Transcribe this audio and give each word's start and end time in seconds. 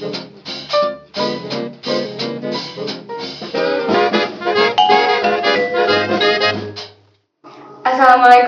Assalamualaikum 0.00 0.16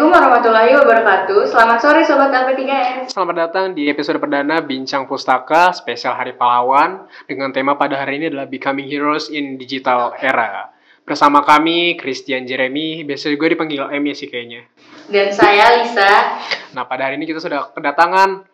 warahmatullahi 0.09 0.73
wabarakatuh. 0.81 1.53
Selamat 1.53 1.85
sore 1.85 2.09
Sobat 2.09 2.33
LP3S. 2.33 3.13
Selamat 3.13 3.37
datang 3.37 3.77
di 3.77 3.93
episode 3.93 4.17
perdana 4.17 4.65
Bincang 4.65 5.05
Pustaka 5.05 5.77
spesial 5.77 6.17
Hari 6.17 6.41
Pahlawan 6.41 7.05
dengan 7.29 7.53
tema 7.53 7.77
pada 7.77 8.01
hari 8.01 8.17
ini 8.17 8.33
adalah 8.33 8.49
Becoming 8.49 8.89
Heroes 8.89 9.29
in 9.29 9.61
Digital 9.61 10.17
Era. 10.17 10.73
Bersama 11.05 11.45
kami 11.45 12.01
Christian 12.01 12.49
Jeremy, 12.49 13.05
biasa 13.05 13.29
gue 13.29 13.49
dipanggil 13.53 13.93
Emi 13.93 14.17
sih 14.17 14.33
kayaknya. 14.33 14.73
Dan 15.13 15.29
saya 15.29 15.85
Lisa. 15.85 16.41
Nah 16.73 16.89
pada 16.89 17.13
hari 17.13 17.21
ini 17.21 17.29
kita 17.29 17.45
sudah 17.45 17.77
kedatangan 17.77 18.49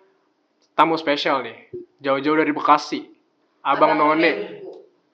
tamu 0.75 0.99
spesial 0.99 1.47
nih, 1.47 1.87
jauh-jauh 1.99 2.39
dari 2.39 2.53
Bekasi, 2.55 3.11
Abang 3.67 3.99
None 3.99 4.63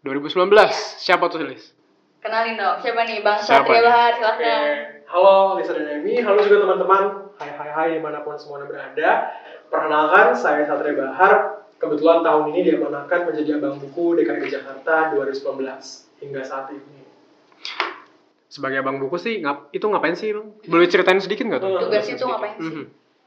2019. 0.04 0.52
Siapa 1.00 1.32
tuh 1.32 1.40
Lis? 1.44 1.72
Kenalin 2.20 2.56
dong, 2.56 2.80
siapa 2.80 3.04
nih? 3.04 3.20
Bang 3.20 3.40
Siapa 3.40 3.68
Satria? 3.68 3.84
Bahar, 3.84 4.10
silahkan. 4.16 4.72
Halo 5.04 5.60
Lisa 5.60 5.76
dan 5.76 6.00
Emi, 6.00 6.16
halo 6.24 6.40
juga 6.40 6.64
teman-teman. 6.64 7.02
Hai 7.36 7.50
hai 7.52 7.70
hai 7.72 7.88
di 7.96 8.00
mana 8.00 8.24
pun 8.24 8.36
semuanya 8.40 8.64
berada. 8.68 9.10
Perkenalkan, 9.68 10.32
saya 10.32 10.64
Satria 10.64 10.96
Bahar. 10.96 11.32
Kebetulan 11.76 12.24
tahun 12.24 12.56
ini 12.56 12.60
diamanahkan 12.72 13.28
menjadi 13.28 13.60
Abang 13.60 13.76
Buku 13.76 14.16
DKI 14.16 14.48
Jakarta 14.48 15.12
2019 15.12 15.60
hingga 16.24 16.40
saat 16.40 16.72
ini. 16.72 17.04
Sebagai 18.48 18.86
abang 18.86 19.02
buku 19.02 19.18
sih, 19.18 19.42
ngap, 19.42 19.74
itu 19.74 19.82
ngapain 19.82 20.14
sih 20.14 20.30
bang? 20.30 20.46
Boleh 20.70 20.86
ceritain 20.86 21.18
sedikit 21.18 21.42
nggak 21.42 21.58
tuh? 21.58 21.74
Tugas 21.74 22.06
itu 22.06 22.22
ngapain 22.22 22.54
sih? 22.54 22.70
Mhm. 22.70 22.84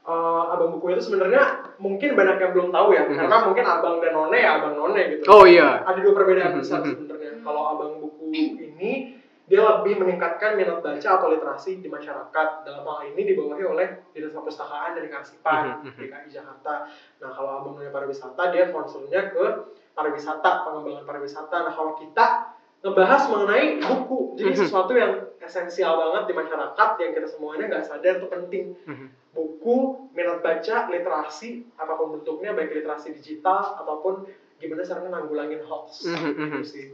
Eh, 0.08 0.42
abang 0.48 0.72
Buku 0.72 0.96
itu 0.96 1.02
sebenarnya 1.04 1.74
mungkin 1.76 2.16
banyak 2.16 2.40
yang 2.40 2.52
belum 2.56 2.68
tahu 2.72 2.96
ya, 2.96 3.04
Mhm. 3.04 3.18
karena 3.18 3.36
mungkin 3.44 3.64
Abang 3.68 3.96
dan 4.00 4.12
None 4.16 4.38
ya 4.40 4.50
Abang 4.56 4.74
None 4.80 5.00
gitu. 5.04 5.22
Oh 5.28 5.44
iya. 5.44 5.84
Ada 5.84 6.00
dua 6.00 6.14
perbedaan 6.16 6.56
Mhm, 6.56 6.60
besar 6.64 6.80
mhm. 6.80 6.96
sebenarnya. 6.96 7.32
Kalau 7.44 7.62
Abang 7.76 7.92
Buku 8.00 8.32
ini 8.32 9.20
dia 9.44 9.60
lebih 9.64 10.00
meningkatkan 10.00 10.56
minat 10.56 10.80
baca 10.80 11.08
atau 11.08 11.28
literasi 11.28 11.84
di 11.84 11.88
masyarakat. 11.92 12.48
Dalam 12.64 12.84
hal 12.84 13.00
ini 13.12 13.20
dibawahi 13.32 13.64
oleh 13.64 13.86
Dinas 14.16 14.32
Perpustakaan 14.32 14.96
dan 14.96 15.04
Kearsipan 15.12 15.64
Mhm, 15.84 15.92
mhm. 15.92 16.00
DKI 16.00 16.28
Jakarta. 16.32 16.74
Nah, 17.20 17.30
kalau 17.32 17.50
Abang 17.60 17.74
None 17.76 17.92
pariwisata 17.92 18.48
dia 18.48 18.72
concernnya 18.72 19.28
ke 19.28 19.44
pariwisata, 19.92 20.64
pengembangan 20.64 21.04
pariwisata. 21.04 21.56
Nah, 21.68 21.72
kalau 21.76 21.92
kita 22.00 22.56
ngebahas 22.78 23.22
mengenai 23.26 23.82
buku, 23.82 24.38
jadi 24.38 24.54
Mhm. 24.54 24.60
sesuatu 24.62 24.92
yang 24.94 25.12
esensial 25.42 25.98
banget 25.98 26.30
di 26.30 26.34
masyarakat 26.38 26.90
yang 27.02 27.10
kita 27.10 27.26
semuanya 27.26 27.64
nggak 27.66 27.84
sadar 27.90 28.22
itu 28.22 28.26
penting 28.30 28.64
Mhm. 28.86 29.06
buku, 29.34 29.78
minat 30.14 30.38
baca, 30.40 30.76
literasi, 30.86 31.66
apa 31.74 31.92
pun 31.98 32.18
bentuknya, 32.18 32.54
baik 32.54 32.70
literasi 32.74 33.18
digital 33.18 33.82
ataupun 33.82 34.30
gimana 34.58 34.82
caranya 34.86 35.10
nanggulangin 35.18 35.62
hoax. 35.66 36.06
Mhm, 36.06 36.32
mhm. 36.34 36.50
Gitu 36.62 36.66
sih. 36.66 36.86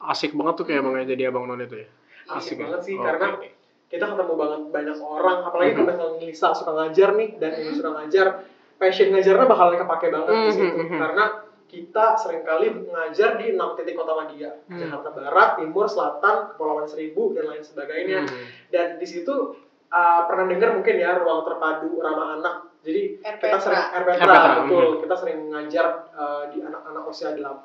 Asik 0.00 0.32
banget 0.34 0.54
tuh 0.58 0.66
kayak 0.66 0.82
bangnya 0.82 1.14
jadi 1.14 1.28
abang 1.30 1.46
none 1.46 1.62
itu 1.66 1.84
ya. 1.84 1.88
Asik 2.30 2.58
ya? 2.58 2.66
banget 2.66 2.80
sih, 2.86 2.94
Oke. 2.98 3.04
karena 3.06 3.26
kita 3.90 4.04
ketemu 4.06 4.34
banget 4.38 4.60
banyak 4.70 4.98
orang, 5.02 5.38
apalagi 5.46 5.72
kalau 5.74 5.86
misalnya 5.90 6.22
Lisa 6.22 6.48
suka 6.54 6.72
ngajar 6.74 7.08
nih, 7.18 7.28
dan 7.42 7.50
ini 7.58 7.70
suka 7.74 7.90
ngajar, 7.90 8.26
passion 8.78 9.08
ngajarnya 9.12 9.46
bakalan 9.50 9.76
kepake 9.82 10.06
banget 10.14 10.30
di 10.30 10.50
situ. 10.54 10.78
Karena 10.94 11.24
kita 11.70 12.18
sering 12.18 12.42
kali 12.42 12.66
mengajar 12.74 13.38
di 13.38 13.54
enam 13.54 13.72
titik 13.72 13.94
kota 13.94 14.18
media, 14.18 14.50
Mhm. 14.66 14.82
Jakarta 14.82 15.08
Barat, 15.12 15.50
Timur, 15.56 15.86
Selatan, 15.86 16.50
Kepulauan 16.50 16.84
Seribu, 16.84 17.30
dan 17.30 17.46
lain 17.46 17.62
sebagainya. 17.62 18.26
Mhm. 18.26 18.44
Dan 18.68 18.86
di 18.98 19.06
situ 19.06 19.54
uh, 19.88 20.20
pernah 20.24 20.46
dengar 20.46 20.70
mungkin 20.72 20.96
ya 20.96 21.14
ruang 21.16 21.42
terpadu 21.42 21.98
ramah 21.98 22.36
anak. 22.36 22.56
Jadi 22.80 23.18
kita 23.18 23.28
RPTRA. 23.36 23.60
sering 23.60 23.84
RPTRA, 23.92 24.24
RPTRA, 24.24 24.50
betul. 24.64 24.86
mhm. 24.88 25.00
Kita 25.00 25.14
sering 25.16 25.38
ngajar 25.48 25.86
uh, 26.10 26.42
di 26.48 26.58
anak-anak 26.60 27.04
usia 27.06 27.30
8 27.30 27.62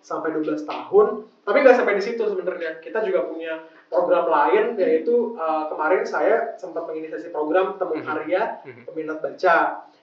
sampai 0.00 0.28
12 0.34 0.64
tahun. 0.64 1.06
Tapi 1.40 1.56
nggak 1.56 1.76
sampai 1.76 1.94
di 1.94 2.02
situ 2.02 2.22
sebenarnya. 2.22 2.80
Kita 2.80 2.98
juga 3.00 3.24
punya 3.24 3.60
program 3.86 4.26
lain 4.26 4.74
yaitu 4.76 5.32
uh, 5.34 5.68
kemarin 5.68 6.02
saya 6.02 6.56
sempat 6.56 6.84
menginisiasi 6.84 7.30
program 7.30 7.76
temu 7.76 7.94
Mhm. 7.94 8.04
karya 8.04 8.42
Mhm. 8.62 8.82
peminat 8.84 9.18
baca. 9.20 9.56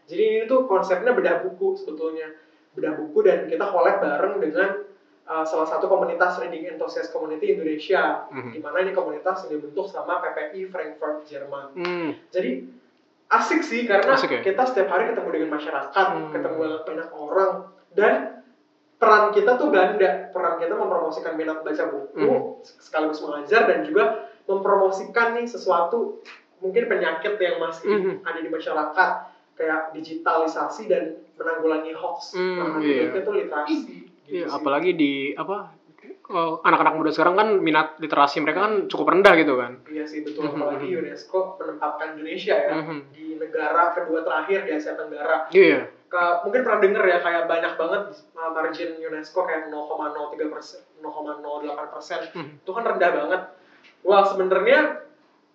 Jadi 0.03 0.23
ini 0.23 0.43
tuh 0.45 0.63
konsepnya 0.63 1.11
bedah 1.11 1.43
buku 1.43 1.75
sebetulnya. 1.75 2.31
Bedah 2.73 2.93
buku 2.97 3.21
dan 3.21 3.45
kita 3.45 3.69
collab 3.69 4.01
bareng 4.01 4.41
dengan 4.41 4.81
uh, 5.23 5.45
salah 5.45 5.67
satu 5.69 5.85
komunitas 5.85 6.41
reading 6.41 6.65
enthusiast 6.67 7.13
community 7.13 7.53
Indonesia 7.53 8.25
Mhm. 8.27 8.51
di 8.51 8.59
mana 8.59 8.81
ini 8.81 8.91
komunitas 8.91 9.45
yang 9.45 9.61
dibentuk 9.61 9.85
sama 9.85 10.17
PPI 10.19 10.67
Frankfurt 10.67 11.23
Jerman. 11.23 11.77
Hmm. 11.77 12.09
Jadi 12.27 12.65
asik 13.29 13.61
sih 13.61 13.85
karena 13.85 14.13
Asik 14.13 14.29
ya? 14.29 14.41
kita 14.41 14.65
setiap 14.65 14.89
hari 14.89 15.13
ketemu 15.13 15.29
dengan 15.31 15.49
masyarakat, 15.55 16.07
Hmm. 16.11 16.29
ketemu 16.33 16.59
dengan 16.59 16.81
banyak 16.83 17.09
orang 17.13 17.51
dan 17.93 18.13
peran 18.97 19.25
kita 19.31 19.51
tuh 19.55 19.69
ganda. 19.69 20.09
Peran 20.29 20.55
kita 20.57 20.73
mempromosikan 20.73 21.33
minat 21.33 21.61
baca 21.61 21.83
buku 21.87 22.17
Hmm. 22.19 22.41
sekaligus 22.63 23.21
mengajar 23.21 23.69
dan 23.69 23.85
juga 23.85 24.03
mempromosikan 24.43 25.37
nih 25.37 25.45
sesuatu 25.45 26.19
mungkin 26.57 26.87
penyakit 26.87 27.35
yang 27.37 27.59
masih 27.59 27.91
Mhm. 27.91 28.13
ada 28.23 28.39
di 28.39 28.47
masyarakat 28.47 29.11
kayak 29.53 29.93
digitalisasi 29.93 30.85
dan 30.85 31.03
menanggulangi 31.33 31.93
hoax. 31.93 32.33
Hmm, 32.33 32.57
nah, 32.57 32.79
iya. 32.79 33.09
itu 33.09 33.19
tuh 33.21 33.33
literasi. 33.33 33.75
Iya, 34.23 34.45
gitu 34.45 34.45
sih. 34.45 34.55
apalagi 34.55 34.91
di 34.93 35.11
apa 35.33 35.73
anak-anak 36.63 36.93
muda 36.95 37.11
sekarang 37.11 37.35
kan 37.35 37.47
minat 37.59 37.99
literasi 37.99 38.39
mereka 38.39 38.63
kan 38.63 38.73
cukup 38.87 39.11
rendah 39.11 39.33
gitu 39.35 39.53
kan. 39.55 39.77
Iya 39.85 40.03
sih 40.03 40.23
betul 40.23 40.47
Mhm, 40.47 40.55
apalagi 40.57 40.87
mhm. 40.87 40.99
UNESCO 41.03 41.39
menempatkan 41.59 42.07
Indonesia 42.15 42.55
ya 42.55 42.73
Mhm. 42.75 42.97
di 43.11 43.25
negara 43.35 43.93
kedua 43.93 44.23
terakhir 44.23 44.63
di 44.63 44.71
Asia 44.71 44.95
Tenggara. 44.95 45.47
Iya. 45.49 45.91
Ke- 46.07 46.37
mungkin 46.41 46.61
pernah 46.63 46.79
denger 46.79 47.03
ya 47.03 47.17
kayak 47.19 47.43
banyak 47.45 47.73
banget 47.75 48.01
margin 48.33 48.89
UNESCO 48.97 49.39
kayak 49.43 49.67
0,03 49.67 50.47
persen, 50.47 50.81
0,08 50.97 51.89
persen 51.91 52.19
Mhm. 52.31 52.51
itu 52.59 52.71
kan 52.71 52.83
rendah 52.85 53.11
banget. 53.13 53.41
Wah 54.01 54.23
sebenarnya 54.23 55.02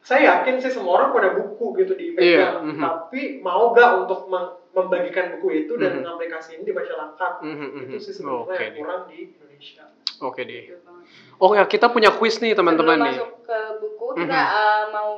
saya 0.00 0.40
yakin 0.40 0.56
sih 0.56 0.70
semua 0.70 0.92
orang 0.96 1.10
punya 1.10 1.30
buku 1.34 1.66
gitu 1.76 1.92
Iya, 1.92 2.00
dipegang, 2.00 2.56
mhm. 2.66 2.80
tapi 2.80 3.20
mau 3.38 3.70
gak 3.70 3.90
untuk 4.00 4.30
membagikan 4.70 5.34
buku 5.34 5.48
itu 5.60 5.74
dan 5.74 5.90
Mhm. 5.92 5.98
mengaplikasikan 6.00 6.62
di 6.62 6.72
masyarakat? 6.72 7.32
Mhm, 7.40 7.58
mhm. 7.68 7.80
Itu 7.84 7.96
sih 8.00 8.12
sebenarnya 8.14 8.42
Oke 8.44 8.54
yang 8.54 8.68
deh. 8.68 8.78
kurang 8.78 9.00
di 9.06 9.16
Indonesia. 9.28 9.84
Oke 10.18 10.40
deh. 10.42 10.62
Betul 10.64 10.80
banget. 10.82 11.04
Oh 11.38 11.50
ya, 11.52 11.64
kita 11.64 11.86
punya 11.88 12.10
quiz 12.10 12.38
nih 12.38 12.52
teman-teman 12.52 12.96
Sebelum 12.96 13.06
nih. 13.06 13.16
masuk 13.16 13.32
ke 13.44 13.58
buku, 13.78 14.06
kita 14.18 14.40
Mhm. 14.40 14.56
uh, 14.56 14.82
mau 14.90 15.10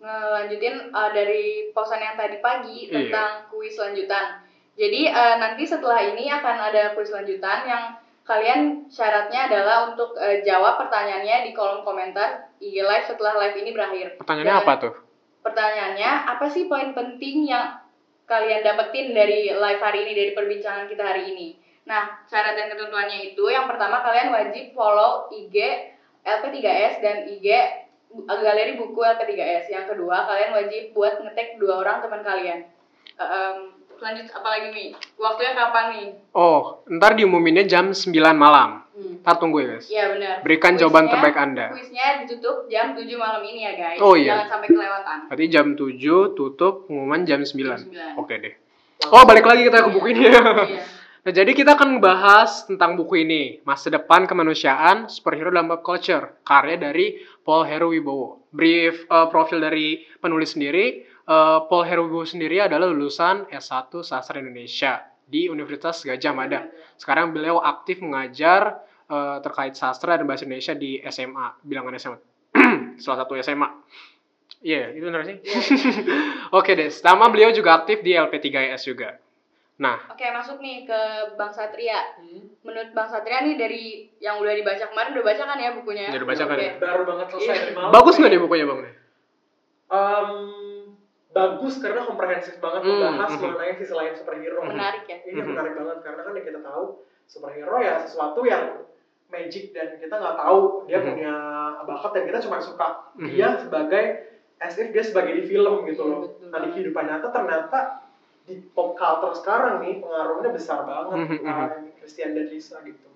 ngelanjutin 0.00 0.74
uh, 0.90 1.10
dari 1.10 1.44
posan 1.70 2.00
yang 2.00 2.16
tadi 2.16 2.40
pagi 2.40 2.88
Iya. 2.88 2.92
tentang 3.06 3.32
kuis 3.48 3.76
lanjutan. 3.76 4.40
Jadi 4.74 5.06
uh, 5.06 5.34
nanti 5.36 5.62
setelah 5.62 6.00
ini 6.00 6.26
akan 6.26 6.56
ada 6.64 6.82
kuis 6.92 7.10
lanjutan 7.10 7.62
yang 7.64 7.84
kalian 8.22 8.60
syaratnya 8.88 9.46
adalah 9.46 9.92
untuk 9.92 10.14
uh, 10.14 10.40
jawab 10.40 10.80
pertanyaannya 10.80 11.44
di 11.44 11.52
kolom 11.52 11.82
komentar 11.82 12.48
IG 12.60 12.76
live 12.84 13.06
setelah 13.08 13.34
live 13.40 13.56
ini 13.56 13.70
berakhir. 13.72 14.06
Pertanyaannya 14.20 14.52
Jangan- 14.52 14.68
apa 14.68 14.82
tuh? 14.84 14.94
Pertanyaannya, 15.40 16.10
apa 16.36 16.46
sih 16.52 16.68
poin 16.68 16.92
penting 16.92 17.48
yang 17.48 17.80
kalian 18.28 18.60
dapetin 18.60 19.16
dari 19.16 19.48
live 19.48 19.80
hari 19.80 20.04
ini, 20.04 20.12
dari 20.12 20.32
perbincangan 20.36 20.84
kita 20.86 21.00
hari 21.00 21.32
ini? 21.32 21.48
Nah, 21.88 22.22
syarat 22.28 22.54
dan 22.54 22.68
ketentuannya 22.68 23.32
itu, 23.32 23.44
yang 23.48 23.64
pertama 23.64 24.04
kalian 24.04 24.30
wajib 24.30 24.76
follow 24.76 25.32
IG 25.32 25.56
LP3S 26.22 27.00
dan 27.00 27.24
IG 27.26 27.48
Galeri 28.28 28.76
Buku 28.76 29.00
LP3S. 29.00 29.72
Yang 29.72 29.96
kedua, 29.96 30.28
kalian 30.28 30.52
wajib 30.52 30.82
buat 30.92 31.18
ngetek 31.24 31.56
dua 31.56 31.80
orang 31.80 32.04
teman 32.04 32.20
kalian. 32.20 32.68
Em, 33.16 33.56
lanjut, 33.96 34.26
apa 34.34 34.48
lagi 34.50 34.68
nih? 34.76 34.88
Waktunya 35.16 35.52
kapan 35.56 35.86
nih? 35.96 36.08
Oh, 36.36 36.84
ntar 36.90 37.16
diumuminnya 37.16 37.64
jam 37.64 37.96
9 37.96 38.36
malam. 38.36 38.84
Hmm. 39.00 39.36
Tunggu 39.40 39.64
ya 39.64 39.66
guys. 39.76 39.86
Iya 39.88 40.04
benar. 40.12 40.34
Berikan 40.44 40.76
jawaban 40.76 41.08
terbaik 41.08 41.36
Anda. 41.40 41.72
Kuisnya 41.72 42.20
ditutup 42.24 42.68
jam 42.68 42.92
7 42.92 43.08
malam 43.16 43.40
ini 43.48 43.64
ya 43.64 43.72
guys. 43.72 43.98
Oh, 44.04 44.12
iya. 44.12 44.44
Jangan 44.44 44.48
sampai 44.60 44.68
kelewatan. 44.68 45.18
Berarti 45.32 45.46
jam 45.48 45.66
7 45.72 46.36
tutup, 46.36 46.74
pengumuman 46.84 47.20
jam 47.24 47.40
9. 47.40 47.56
Jam 47.56 47.80
9. 48.16 48.20
Oke 48.20 48.34
deh. 48.36 48.54
Oh, 49.08 49.24
balik 49.24 49.48
lagi 49.48 49.64
kita 49.64 49.88
ke 49.88 49.90
buku 49.96 50.12
ini 50.12 50.22
ya. 50.28 50.40
Iya. 50.68 50.82
Nah, 51.20 51.36
jadi 51.36 51.52
kita 51.52 51.76
akan 51.76 52.00
bahas 52.00 52.64
tentang 52.64 52.96
buku 52.96 53.28
ini, 53.28 53.60
Masa 53.68 53.92
Depan 53.92 54.24
Kemanusiaan 54.24 55.04
Superhero 55.12 55.52
dalam 55.52 55.68
Pop 55.68 55.84
Culture, 55.84 56.40
karya 56.48 56.80
dari 56.80 57.20
Paul 57.44 57.68
Heru 57.68 57.92
Wibowo. 57.92 58.48
Brief 58.48 59.04
eh, 59.04 59.28
profil 59.28 59.60
dari 59.60 60.00
penulis 60.16 60.56
sendiri, 60.56 61.04
eh, 61.04 61.58
Paul 61.68 61.84
Heru 61.84 62.08
Wibowo 62.08 62.24
sendiri 62.24 62.64
adalah 62.64 62.88
lulusan 62.88 63.52
S1 63.52 64.00
Sastra 64.00 64.40
Indonesia 64.40 65.04
di 65.28 65.52
Universitas 65.52 66.00
Gajah 66.08 66.32
Mada. 66.32 66.64
Sekarang 66.96 67.36
beliau 67.36 67.60
aktif 67.60 68.00
mengajar 68.00 68.80
eh, 69.10 69.38
terkait 69.42 69.74
sastra 69.74 70.14
dan 70.14 70.24
bahasa 70.24 70.46
Indonesia 70.46 70.72
di 70.72 71.02
SMA, 71.04 71.46
bilangan 71.60 71.98
SMA. 71.98 72.18
Salah 73.02 73.26
satu 73.26 73.34
SMA. 73.36 73.68
Iya, 74.60 74.92
itu 74.92 75.02
benar 75.02 75.24
sih. 75.24 75.40
Oke 76.58 76.76
deh, 76.76 76.88
sama 76.88 77.26
beliau 77.28 77.50
juga 77.50 77.74
aktif 77.76 78.00
di 78.00 78.12
LP3S 78.12 78.84
juga. 78.84 79.16
Nah, 79.80 79.96
Oke, 80.12 80.28
masuk 80.28 80.60
nih 80.60 80.84
ke 80.84 81.00
Bang 81.40 81.48
Satria. 81.48 81.96
Hmm. 82.20 82.52
Menurut 82.60 82.92
Bang 82.92 83.08
Satria 83.08 83.40
nih 83.40 83.56
dari 83.56 83.84
yang 84.20 84.36
udah 84.36 84.52
dibaca 84.52 84.84
kemarin 84.84 85.16
udah 85.16 85.24
baca 85.24 85.42
kan 85.48 85.56
ya 85.56 85.70
bukunya? 85.72 86.12
Udah 86.12 86.20
dibaca 86.20 86.44
kan 86.44 86.56
ya? 86.60 86.72
Baru 86.76 87.02
banget 87.08 87.26
selesai 87.32 87.56
Iya. 87.56 87.72
malam. 87.72 87.88
bagus 87.88 88.14
nggak 88.20 88.30
nih 88.30 88.40
bukunya 88.44 88.64
bang? 88.68 88.80
Em, 89.90 90.30
bagus 91.32 91.74
karena 91.80 92.04
komprehensif 92.04 92.54
banget 92.60 92.80
Hmm, 92.84 92.92
membahas 92.92 93.32
mhm. 93.32 93.40
mengenai 93.42 93.72
sisi 93.80 93.94
lain 93.96 94.12
superhero. 94.12 94.60
Menarik 94.62 95.04
ya. 95.08 95.18
Ini 95.24 95.40
Mhm. 95.40 95.48
menarik 95.48 95.72
banget 95.74 95.98
karena 96.04 96.20
kan 96.22 96.32
yang 96.36 96.44
kita 96.44 96.60
tahu 96.60 96.84
superhero 97.24 97.76
ya 97.80 97.94
sesuatu 98.04 98.40
yang 98.44 98.84
magic 99.30 99.72
dan 99.72 99.96
kita 99.96 100.14
nggak 100.14 100.36
tahu 100.36 100.84
dia 100.84 100.98
Mhm. 101.00 101.06
punya 101.14 101.34
bakat 101.86 102.10
dan 102.14 102.22
kita 102.28 102.38
cuma 102.44 102.58
suka 102.60 102.88
Mhm. 103.16 103.28
dia 103.30 103.48
sebagai 103.56 104.04
as 104.60 104.76
if 104.76 104.92
dia 104.92 105.00
sebagai 105.00 105.32
di 105.38 105.44
film 105.48 105.86
gitu 105.88 106.02
loh. 106.04 106.18
betul. 106.28 106.50
Nah 106.50 106.58
di 106.60 106.68
kehidupan 106.74 107.04
nyata 107.08 107.32
ternyata 107.32 107.78
di 108.44 108.58
pop 108.74 108.98
culture 108.98 109.32
sekarang 109.32 109.80
nih 109.80 110.02
pengaruhnya 110.02 110.50
besar 110.50 110.82
banget 110.84 111.16
Mhm, 111.16 111.36
mhm. 111.40 111.46
uh, 111.46 111.68
Christian 112.02 112.34
dan 112.34 112.46
Lisa 112.50 112.76
gitu. 112.82 113.06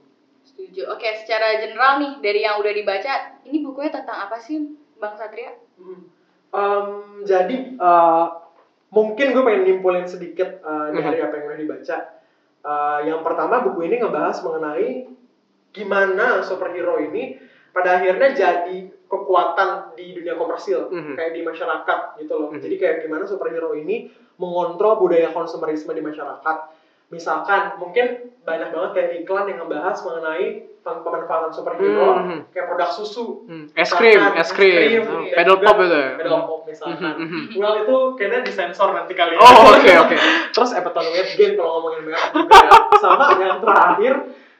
Setuju. 0.44 0.92
Oke, 0.92 1.08
secara 1.18 1.58
general 1.58 1.98
nih 1.98 2.12
dari 2.20 2.40
yang 2.44 2.60
udah 2.60 2.70
dibaca, 2.70 3.12
ini 3.42 3.64
bukunya 3.64 3.90
tentang 3.90 4.28
apa 4.28 4.38
sih, 4.38 4.76
Bang 5.00 5.16
Satria? 5.18 5.56
Mhm. 5.80 6.00
Um, 6.54 6.88
jadi 7.26 7.74
uh, 7.82 8.26
mungkin 8.94 9.34
gue 9.34 9.42
pengen 9.42 9.62
nyimpulin 9.66 10.06
sedikit 10.06 10.62
uh, 10.62 10.94
dari 10.94 11.18
apa 11.18 11.34
yang 11.34 11.46
udah 11.50 11.58
dibaca. 11.58 11.96
Uh, 12.62 12.98
yang 13.04 13.20
pertama 13.26 13.66
buku 13.66 13.90
ini 13.90 13.98
ngebahas 13.98 14.38
mengenai 14.40 15.10
gimana 15.74 16.38
superhero 16.40 17.02
ini 17.02 17.36
pada 17.68 17.98
akhirnya 17.98 18.30
jadi 18.30 18.76
kekuatan 19.04 19.68
di 19.92 20.14
dunia 20.14 20.34
komersil 20.34 20.86
Mhm. 20.88 21.14
kayak 21.14 21.32
di 21.32 21.42
masyarakat 21.42 21.98
gitu 22.16 22.32
loh. 22.32 22.48
Mhm. 22.48 22.62
Jadi 22.62 22.74
kayak 22.76 22.96
gimana 23.02 23.24
superhero 23.24 23.74
ini 23.74 24.06
mengontrol 24.36 24.98
budaya 24.98 25.28
konsumerisme 25.28 25.90
di 25.90 26.00
masyarakat. 26.00 26.56
Misalkan 27.08 27.76
mungkin 27.76 28.06
banyak 28.40 28.70
banget 28.70 28.90
kayak 28.92 29.10
iklan 29.20 29.46
yang 29.46 29.58
ngebahas 29.60 29.96
mengenai 30.00 30.46
pem- 30.80 31.00
pemanfaatan 31.00 31.50
superhero 31.50 32.08
Mhm. 32.16 32.38
kayak 32.50 32.66
produk 32.66 32.90
susu 32.90 33.42
Hmm, 33.44 33.66
es 33.72 33.90
krim, 33.90 34.20
es 34.34 34.50
krim, 34.50 35.02
Oh, 35.02 35.22
pedal 35.26 35.56
pop 35.58 35.76
itu 35.80 35.94
ya. 35.94 36.10
pedal 36.16 36.40
pop 36.44 36.60
misalkan. 36.64 37.14
Mhm, 37.16 37.24
mhm. 37.24 37.40
Well 37.56 37.74
itu 37.78 37.96
kayaknya 38.14 38.40
disensor 38.42 38.90
nanti 38.92 39.12
kali 39.12 39.34
ya. 39.34 39.40
Oh, 39.40 39.72
oke 39.72 39.90
oke. 40.00 40.16
Terus 40.54 40.70
Everton 40.72 41.06
Weight 41.08 41.30
Gain 41.34 41.52
kalau 41.54 41.70
ngomongin 41.78 42.02
merek 42.04 42.22
juga 42.30 42.54
ya. 42.58 42.72
Sama 42.96 43.26
yang 43.36 43.58
terakhir 43.60 44.14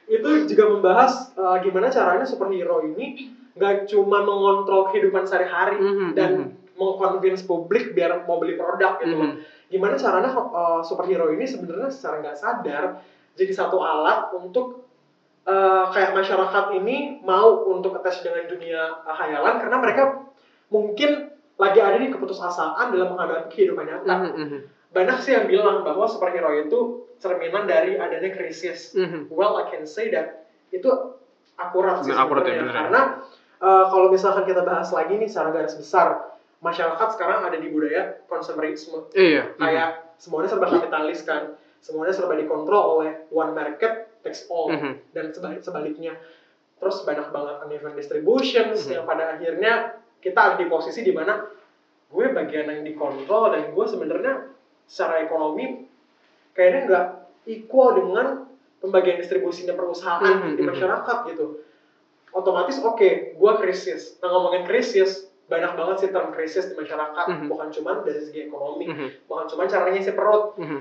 itu 0.05 0.29
juga 0.45 0.63
membahas 0.69 1.33
uh, 1.33 1.57
gimana 1.61 1.89
caranya 1.89 2.25
superhero 2.25 2.85
ini 2.85 3.33
nggak 3.57 3.89
cuma 3.89 4.21
mengontrol 4.21 4.91
kehidupan 4.91 5.25
sehari-hari 5.25 5.79
Mhm, 5.79 6.07
dan 6.13 6.31
mhm. 6.45 6.47
mengconvince 6.75 7.47
publik 7.47 7.95
biar 7.95 8.27
mau 8.27 8.37
beli 8.37 8.59
produk 8.59 8.99
gitu 9.01 9.15
loh. 9.15 9.31
Mhm. 9.33 9.37
Gimana 9.71 9.95
caranya 9.97 10.29
uh, 10.35 10.81
superhero 10.85 11.31
ini 11.33 11.47
sebenarnya 11.47 11.89
secara 11.89 12.21
nggak 12.21 12.37
sadar 12.37 12.85
jadi 13.35 13.51
satu 13.51 13.81
alat 13.81 14.31
untuk 14.35 14.87
uh, 15.47 15.89
kayak 15.89 16.13
masyarakat 16.13 16.65
ini 16.79 17.19
mau 17.25 17.65
untuk 17.67 17.97
attach 17.97 18.21
dengan 18.21 18.45
dunia 18.47 19.03
uh, 19.03 19.15
hayalan 19.15 19.57
karena 19.57 19.77
mereka 19.81 20.03
mungkin 20.69 21.31
lagi 21.55 21.79
ada 21.79 21.95
di 21.95 22.11
keputusasaan 22.11 22.91
dalam 22.91 23.15
menghadapi 23.15 23.47
kehidupan 23.47 23.87
nyata. 23.87 24.15
Mhm, 24.21 24.31
mhm. 24.35 24.59
Banyak 24.91 25.17
sih 25.23 25.31
yang 25.35 25.47
bilang 25.47 25.83
bahwa 25.87 26.03
superhero 26.07 26.51
itu 26.51 27.04
cerminan 27.17 27.65
dari 27.65 27.95
adanya 27.95 28.29
krisis. 28.31 28.93
Mhm. 28.93 29.31
Well, 29.31 29.57
I 29.57 29.69
can 29.69 29.83
say 29.83 30.11
that 30.11 30.45
itu 30.69 30.87
akurat 31.55 32.03
sih 32.03 32.11
Nah, 32.11 32.27
akurat 32.27 32.43
ya, 32.43 32.59
bener 32.59 32.69
ya. 32.69 32.75
karena 32.75 33.01
uh, 33.59 33.85
kalau 33.87 34.07
misalkan 34.11 34.43
kita 34.43 34.61
bahas 34.61 34.91
lagi 34.91 35.15
nih 35.15 35.29
secara 35.29 35.55
garis 35.55 35.75
besar, 35.75 36.35
masyarakat 36.59 37.07
sekarang 37.15 37.47
ada 37.47 37.57
di 37.57 37.71
budaya 37.71 38.19
konsumerisme. 38.27 39.07
Iya. 39.13 39.55
mhm. 39.55 39.59
Kayak 39.59 39.89
semuanya 40.17 40.49
serba 40.51 40.67
kapitalis 40.67 41.19
kan, 41.23 41.55
semuanya 41.79 42.11
serba 42.11 42.35
dikontrol 42.35 42.99
oleh 42.99 43.27
one 43.29 43.51
market 43.51 44.11
takes 44.21 44.47
all 44.49 44.71
Mhm. 44.71 45.13
dan 45.13 45.31
sebalik 45.31 45.61
sebaliknya. 45.61 46.17
Terus 46.75 47.07
banyak 47.07 47.31
banget 47.31 47.55
uneven 47.63 47.93
distributions 47.95 48.83
Mhm. 48.85 48.91
yang 48.91 49.03
pada 49.07 49.37
akhirnya 49.37 49.73
kita 50.19 50.39
ada 50.41 50.55
di 50.57 50.65
posisi 50.65 51.05
di 51.05 51.13
mana 51.13 51.45
gue 52.05 52.25
bagian 52.31 52.67
yang 52.67 52.83
dikontrol 52.83 53.53
dan 53.53 53.71
gue 53.71 53.85
sebenarnya 53.85 54.33
secara 54.85 55.21
ekonomi 55.21 55.85
kayaknya 56.55 56.79
nggak 56.87 57.05
equal 57.45 57.93
dengan 57.93 58.47
pembagian 58.79 59.19
distribusinya 59.19 59.75
perusahaan 59.75 60.23
Mhm, 60.23 60.55
di 60.55 60.63
mhm. 60.63 60.69
masyarakat 60.71 61.17
gitu. 61.29 61.45
Otomatis 62.35 62.79
oke, 62.81 63.37
gue 63.37 63.51
krisis. 63.61 64.19
Nah 64.19 64.27
ngomongin 64.31 64.67
krisis, 64.67 65.31
banyak 65.45 65.77
banget 65.77 65.95
sih 66.01 66.09
term 66.09 66.33
krisis 66.33 66.67
di 66.67 66.75
masyarakat, 66.75 67.25
Mhm. 67.31 67.47
bukan 67.47 67.69
cuma 67.71 67.91
dari 68.01 68.19
segi 68.19 68.49
ekonomi, 68.49 68.89
Mhm. 68.89 69.07
bukan 69.29 69.45
cuma 69.51 69.69
caranya 69.69 69.99
ngisi 69.99 70.11
perut, 70.11 70.57
Mhm. 70.57 70.79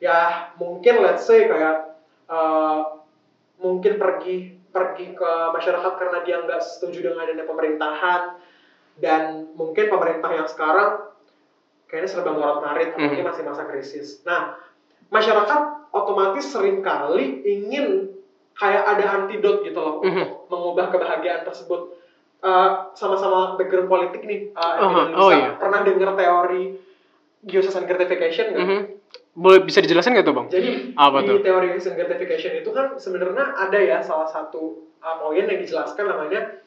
ya 0.00 0.50
mungkin 0.56 1.04
let's 1.04 1.26
say 1.26 1.44
kayak 1.46 1.94
uh, 2.26 2.98
mungkin 3.62 4.02
pergi 4.02 4.58
pergi 4.74 5.14
ke 5.14 5.32
masyarakat 5.54 5.92
karena 5.94 6.18
dia 6.26 6.42
nggak 6.42 6.58
setuju 6.60 7.06
dengan 7.06 7.22
adanya 7.22 7.46
pemerintahan 7.46 8.34
dan 8.98 9.46
mungkin 9.54 9.86
pemerintah 9.88 10.28
yang 10.34 10.44
sekarang 10.50 11.06
kayaknya 11.86 12.10
serba 12.10 12.34
ngorot 12.34 12.66
ngarit 12.66 12.92
apalagi 12.92 13.22
Mhm. 13.22 13.28
masih 13.30 13.42
masa 13.46 13.62
krisis. 13.64 14.20
Nah 14.26 14.58
masyarakat 15.08 15.60
otomatis 15.90 16.44
sering 16.44 16.80
kali 16.80 17.40
ingin 17.42 18.10
kayak 18.52 18.84
ada 18.86 19.04
antidot 19.16 19.60
gitu 19.60 19.76
loh 19.76 20.00
Mhm. 20.00 20.12
untuk 20.16 20.48
mengubah 20.48 20.88
kebahagiaan 20.88 21.44
tersebut. 21.44 21.92
Uh, 22.36 22.92
sama-sama 22.92 23.56
background 23.56 23.88
politik 23.88 24.22
nih, 24.22 24.52
uh, 24.52 24.76
Emily 24.78 25.08
dan 25.08 25.18
oh 25.18 25.30
iya. 25.30 25.50
pernah 25.56 25.80
dengar 25.82 26.14
teori 26.14 26.78
Gyosasan 27.42 27.86
gratification 27.86 28.50
nggak? 28.50 28.60
Mhm. 28.60 28.80
Boleh 29.34 29.60
bisa 29.62 29.78
dijelaskan 29.78 30.14
nggak 30.14 30.26
tuh 30.26 30.34
bang? 30.34 30.46
Jadi 30.50 30.70
Apa 30.94 31.22
di 31.22 31.28
tuh? 31.28 31.38
teori 31.42 31.68
instant 31.72 31.94
gratification 31.94 32.52
itu 32.56 32.70
kan 32.70 32.96
sebenarnya 32.96 33.54
ada 33.56 33.78
ya 33.78 33.98
salah 34.00 34.26
satu 34.26 34.88
uh, 34.98 35.16
poin 35.18 35.38
yang 35.38 35.60
dijelaskan 35.60 36.04
namanya 36.04 36.60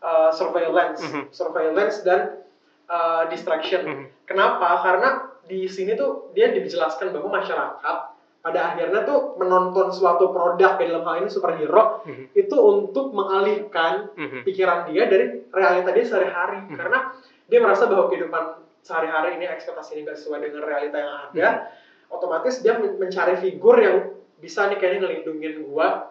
uh, 0.00 0.30
surveillance, 0.30 1.02
Mhm. 1.02 1.22
surveillance 1.30 2.00
dan 2.02 2.42
uh, 2.88 3.28
distraction. 3.28 3.82
Mhm. 3.84 4.04
Kenapa? 4.24 4.80
Karena 4.80 5.31
di 5.44 5.66
sini 5.66 5.92
tuh 5.94 6.30
dia 6.32 6.50
dijelaskan 6.50 7.10
bahwa 7.10 7.38
masyarakat 7.38 7.96
pada 8.42 8.74
akhirnya 8.74 9.06
tuh 9.06 9.38
menonton 9.38 9.94
suatu 9.94 10.34
produk 10.34 10.74
ya 10.74 10.86
dalam 10.90 11.06
hal 11.06 11.16
ini 11.22 11.30
superhero 11.30 12.02
Mhm. 12.02 12.34
itu 12.34 12.56
untuk 12.58 13.14
mengalihkan 13.14 14.10
Mhm. 14.18 14.42
pikiran 14.42 14.90
dia 14.90 15.06
dari 15.06 15.46
realita 15.48 15.90
dia 15.94 16.02
sehari-hari 16.02 16.66
Mhm. 16.66 16.74
karena 16.74 16.98
dia 17.46 17.58
merasa 17.62 17.86
bahwa 17.86 18.10
kehidupan 18.10 18.58
sehari-hari 18.82 19.38
ini 19.38 19.46
ekspektasi 19.46 19.94
ini 19.94 20.10
gak 20.10 20.18
sesuai 20.18 20.42
dengan 20.42 20.66
realita 20.66 20.98
yang 20.98 21.14
ada 21.30 21.70
otomatis 22.10 22.58
dia 22.60 22.74
men- 22.74 22.98
mencari 22.98 23.38
figur 23.38 23.78
yang 23.78 24.10
bisa 24.42 24.66
nih 24.66 24.74
kayaknya 24.76 25.06
ngelindungin 25.06 25.62
gua 25.62 26.10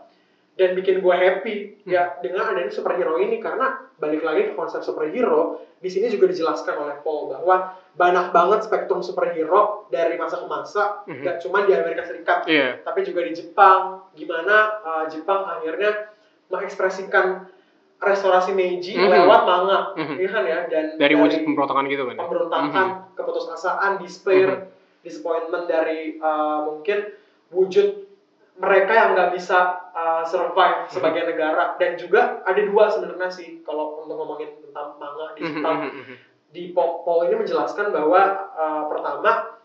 dan 0.56 0.72
bikin 0.72 1.04
gua 1.04 1.20
happy 1.20 1.84
ya 1.84 2.16
dengan 2.24 2.48
adanya 2.48 2.72
superhero 2.72 3.20
ini 3.20 3.44
karena 3.44 3.76
balik 4.00 4.24
lagi 4.24 4.52
ke 4.52 4.54
konsep 4.56 4.80
superhero 4.80 5.60
di 5.84 5.92
sini 5.92 6.08
juga 6.08 6.32
dijelaskan 6.32 6.80
oleh 6.80 6.96
Paul 7.04 7.28
bahwa 7.28 7.76
banyak 7.92 8.32
banget 8.32 8.60
spektrum 8.64 9.04
superhero 9.04 9.84
dari 9.88 10.16
masa 10.16 10.40
ke 10.40 10.48
masa 10.48 11.04
Mhm. 11.04 11.24
gak 11.24 11.38
cuma 11.44 11.68
di 11.68 11.76
Amerika 11.76 12.02
Serikat 12.02 12.48
Iya. 12.48 12.80
tapi 12.82 13.04
juga 13.04 13.22
di 13.22 13.34
Jepang 13.34 14.08
gimana 14.14 14.80
uh, 14.80 15.06
Jepang 15.06 15.44
akhirnya 15.46 16.08
mengekspresikan 16.48 17.52
restorasi 17.98 18.52
Meiji 18.52 18.96
Mhm. 18.96 19.12
lewat 19.12 19.42
manga 19.44 19.80
Mhm. 19.94 20.16
ya 20.18 20.30
kan 20.30 20.44
ya 20.44 20.60
dan 20.66 20.86
Dari 20.96 21.14
wujud 21.14 21.40
pemberontakan 21.44 21.86
gitu 21.86 22.04
kan? 22.08 22.16
pemberontakan 22.18 22.88
keputusasaan 23.14 23.92
despair 24.00 24.72
disappointment 25.02 25.66
dari 25.66 26.16
uh, 26.18 26.64
mungkin 26.66 27.12
wujud 27.50 28.08
mereka 28.54 28.94
yang 28.94 29.10
nggak 29.14 29.32
bisa 29.34 29.60
uh, 29.92 30.24
survive 30.24 30.86
sebagai 30.88 31.26
negara 31.26 31.76
dan 31.76 31.96
juga 31.96 32.40
ada 32.42 32.62
dua 32.62 32.88
sebenarnya 32.88 33.28
sih 33.28 33.60
kalau 33.62 34.00
untuk 34.00 34.16
ngomongin 34.16 34.54
tentang 34.62 34.96
manga 34.96 35.36
di 35.36 35.42
Mhm. 35.42 35.50
Jepang 35.52 35.78
Mhm. 35.90 36.16
Mhm. 36.52 36.54
di 36.54 36.64
Paul, 36.76 37.26
ini 37.26 37.36
menjelaskan 37.38 37.90
bahwa 37.90 38.22
uh, 38.52 38.84
pertama 38.86 39.56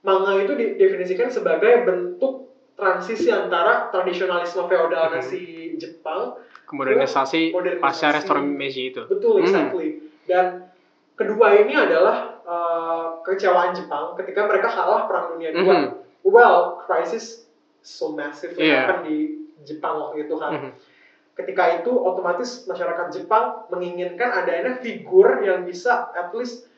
manga 0.00 0.36
itu 0.36 0.52
didefinisikan 0.52 1.28
sebagai 1.28 1.80
bentuk 1.82 2.44
transisi 2.76 3.28
antara 3.28 3.88
tradisionalisme 3.90 4.64
feodal 4.66 5.10
Mhm. 5.10 5.22
si 5.22 5.40
Jepang 5.76 6.36
Modernisasi 6.70 7.50
Modernisasi. 7.50 7.82
pasca 7.82 8.08
restoran 8.14 8.46
Meiji 8.46 8.90
itu. 8.90 9.02
betul 9.06 9.40
Mhm. 9.40 9.44
exactly 9.44 9.88
dan 10.24 10.70
kedua 11.14 11.56
ini 11.58 11.74
adalah 11.74 12.40
uh, 12.42 13.20
kekecewaan 13.22 13.72
Jepang 13.72 14.12
ketika 14.14 14.44
mereka 14.44 14.68
kalah 14.68 15.04
perang 15.04 15.34
dunia 15.34 15.50
dua 15.52 15.64
Mhm. 15.64 15.84
well 16.24 16.80
crisis 16.80 17.48
so 17.80 18.12
massive 18.12 18.54
Iya. 18.54 18.64
yang 18.70 18.86
kan 18.86 18.98
di 19.02 19.16
Jepang 19.60 19.96
waktu 19.98 20.24
itu 20.24 20.34
kan 20.36 20.52
Mhm. 20.54 20.70
Ketika 21.40 21.62
itu 21.74 21.90
otomatis 21.90 22.64
masyarakat 22.64 23.06
Jepang 23.10 23.44
menginginkan 23.68 24.28
adanya 24.30 24.76
figur 24.76 25.40
yang 25.40 25.64
bisa 25.64 26.12
at 26.12 26.30
least 26.30 26.68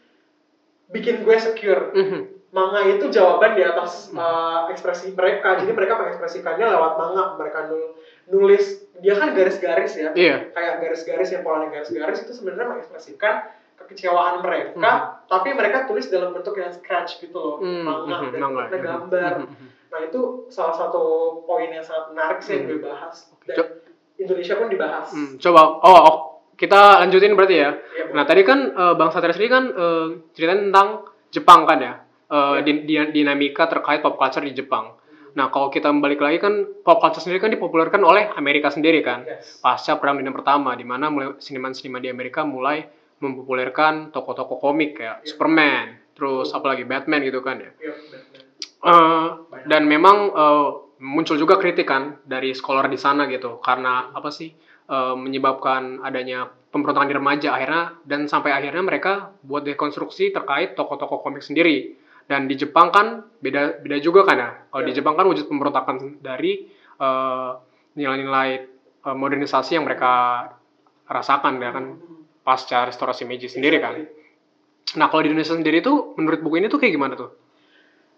bikin 0.88 1.22
gue 1.22 1.36
secure 1.36 1.90
Mhm. 1.90 2.20
manga 2.50 2.84
itu 2.84 3.08
jawaban 3.08 3.56
di 3.56 3.64
atas 3.64 4.08
Hmm. 4.08 4.20
uh, 4.20 4.60
ekspresi 4.68 5.10
mereka 5.10 5.56
jadi 5.56 5.72
mereka 5.72 5.96
mengekspresikannya 5.96 6.68
lewat 6.68 6.92
manga 6.94 7.24
mereka 7.34 7.66
nul- 7.66 7.96
nulis 8.28 8.64
dia 8.98 9.16
kan 9.16 9.32
garis-garis 9.32 9.92
ya 9.94 10.12
Iya. 10.12 10.52
kayak 10.52 10.74
garis-garis 10.78 11.28
yang 11.28 11.42
polanya 11.42 11.72
garis-garis 11.72 12.22
itu 12.22 12.32
sebenarnya 12.32 12.68
mengekspresikan 12.70 13.48
kekecewaan 13.74 14.38
mereka 14.38 14.76
Mhm. 14.78 15.26
tapi 15.26 15.48
mereka 15.50 15.88
tulis 15.88 16.06
dalam 16.06 16.30
bentuk 16.30 16.54
yang 16.54 16.70
scratch 16.70 17.18
gitu 17.18 17.34
loh 17.34 17.56
Hmm, 17.58 17.82
manga 17.82 18.16
mhm, 18.20 18.30
dan 18.30 18.40
manga. 18.42 18.62
Mhm. 18.68 18.78
gambar 18.78 19.32
Mhm. 19.34 19.48
Mhm. 19.48 19.66
nah 19.88 20.00
itu 20.02 20.20
salah 20.48 20.72
satu 20.72 21.02
poin 21.42 21.68
yang 21.68 21.82
sangat 21.82 22.12
menarik 22.12 22.38
sih 22.38 22.52
yang 22.54 22.62
Hmm. 22.62 22.70
gue 22.70 22.80
bahas 22.82 23.16
dan 23.42 23.56
Indonesia 24.22 24.54
pun 24.54 24.66
dibahas 24.66 25.08
Hmm, 25.08 25.36
Coba, 25.36 25.62
oh, 25.78 26.00
oh, 26.02 26.16
kita 26.54 27.00
lanjutin 27.00 27.32
berarti 27.32 27.56
ya. 27.56 27.70
Bu. 27.74 28.12
Nah 28.12 28.22
tadi 28.22 28.42
kan 28.42 28.58
eh, 28.68 28.94
Bang 28.94 29.10
Satria 29.10 29.30
sendiri 29.30 29.50
kan 29.50 29.64
eh, 29.66 30.06
ceritain 30.32 30.68
tentang 30.68 30.88
Jepang 31.28 31.64
kan 31.64 31.78
ya, 31.78 31.94
Eh, 32.26 32.56
di- 32.62 32.84
di- 32.84 33.12
dinamika 33.12 33.66
terkait 33.66 34.00
pop 34.00 34.14
culture 34.14 34.40
di 34.40 34.54
Jepang. 34.54 34.96
Nah, 35.32 35.48
kalau 35.48 35.68
kita 35.68 35.88
balik 35.90 36.16
lagi 36.18 36.36
kan 36.38 36.52
pop 36.78 36.96
culture 36.96 37.20
sendiri 37.20 37.36
kan 37.38 37.48
dipopulerkan 37.48 38.00
oleh 38.00 38.28
Amerika 38.32 38.68
sendiri 38.68 39.00
kan. 39.00 39.20
Yes. 39.22 39.58
Pasca 39.58 39.96
Perang 39.96 40.16
Dunia 40.16 40.28
Pertama 40.30 40.72
di 40.72 40.82
mana 40.82 41.08
seniman-seniman 41.36 41.98
di 41.98 42.08
Amerika 42.08 42.40
mulai 42.42 42.84
mempopulerkan 43.18 44.10
tokoh-tokoh 44.10 44.58
komik 44.58 44.90
kayak 44.94 45.22
Iya. 45.22 45.28
Superman, 45.28 45.84
terus 46.12 46.50
apalagi 46.50 46.82
Batman 46.82 47.20
gitu 47.22 47.40
kan 47.40 47.56
ya. 47.58 47.70
Batman. 47.70 48.20
Eh, 48.82 49.26
dan 49.66 49.82
memang 49.84 50.16
eh, 50.30 50.68
muncul 51.02 51.34
juga 51.34 51.58
kritikan 51.58 52.22
dari 52.22 52.54
scholar 52.54 52.86
di 52.86 52.96
sana 52.96 53.26
gitu. 53.26 53.58
Karena 53.58 54.14
apa 54.14 54.30
sih 54.30 54.54
eh, 54.86 55.14
menyebabkan 55.18 56.00
adanya 56.06 56.46
pemberontakan 56.70 57.10
di 57.10 57.16
remaja 57.18 57.48
akhirnya 57.52 57.98
dan 58.06 58.30
sampai 58.30 58.54
akhirnya 58.54 58.80
mereka 58.86 59.34
buat 59.42 59.66
dekonstruksi 59.66 60.30
terkait 60.30 60.78
tokoh-tokoh 60.78 61.20
komik 61.20 61.42
sendiri. 61.42 61.98
Dan 62.30 62.46
di 62.46 62.54
Jepang 62.54 62.94
kan 62.94 63.26
beda 63.42 63.82
beda 63.82 63.98
juga 63.98 64.22
kan 64.22 64.36
ya? 64.38 64.50
Kalau 64.70 64.82
di 64.86 64.94
Ya. 64.94 65.02
Jepang 65.02 65.18
kan 65.18 65.26
wujud 65.26 65.50
pemberontakan 65.50 66.22
dari 66.22 66.70
eh, 67.02 67.50
nilai-nilai 67.98 68.50
eh, 69.02 69.16
modernisasi 69.18 69.76
yang 69.76 69.84
mereka 69.84 70.46
rasakan 71.10 71.58
ya 71.58 71.74
kan? 71.74 71.86
Pasca 72.42 72.86
restorasi 72.86 73.22
Meiji 73.22 73.46
sendiri 73.46 73.78
kan? 73.78 74.02
Nah 74.98 75.06
kalau 75.10 75.22
di 75.22 75.30
Indonesia 75.30 75.54
sendiri 75.54 75.78
tuh 75.78 76.14
menurut 76.18 76.42
buku 76.42 76.58
ini 76.58 76.66
tuh 76.66 76.82
kayak 76.82 76.94
gimana 76.94 77.14
tuh 77.14 77.41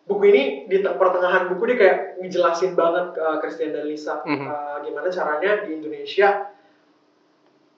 buku 0.05 0.23
ini 0.29 0.43
di 0.69 0.85
te- 0.85 0.95
pertengahan 0.95 1.49
buku 1.49 1.63
dia 1.73 1.77
kayak 1.81 1.99
ngejelasin 2.21 2.77
banget 2.77 3.17
ke 3.17 3.25
Christian 3.41 3.73
dan 3.73 3.89
Lisa 3.89 4.21
Mhm. 4.21 4.45
uh, 4.45 4.77
gimana 4.85 5.09
caranya 5.09 5.65
di 5.65 5.81
Indonesia 5.81 6.53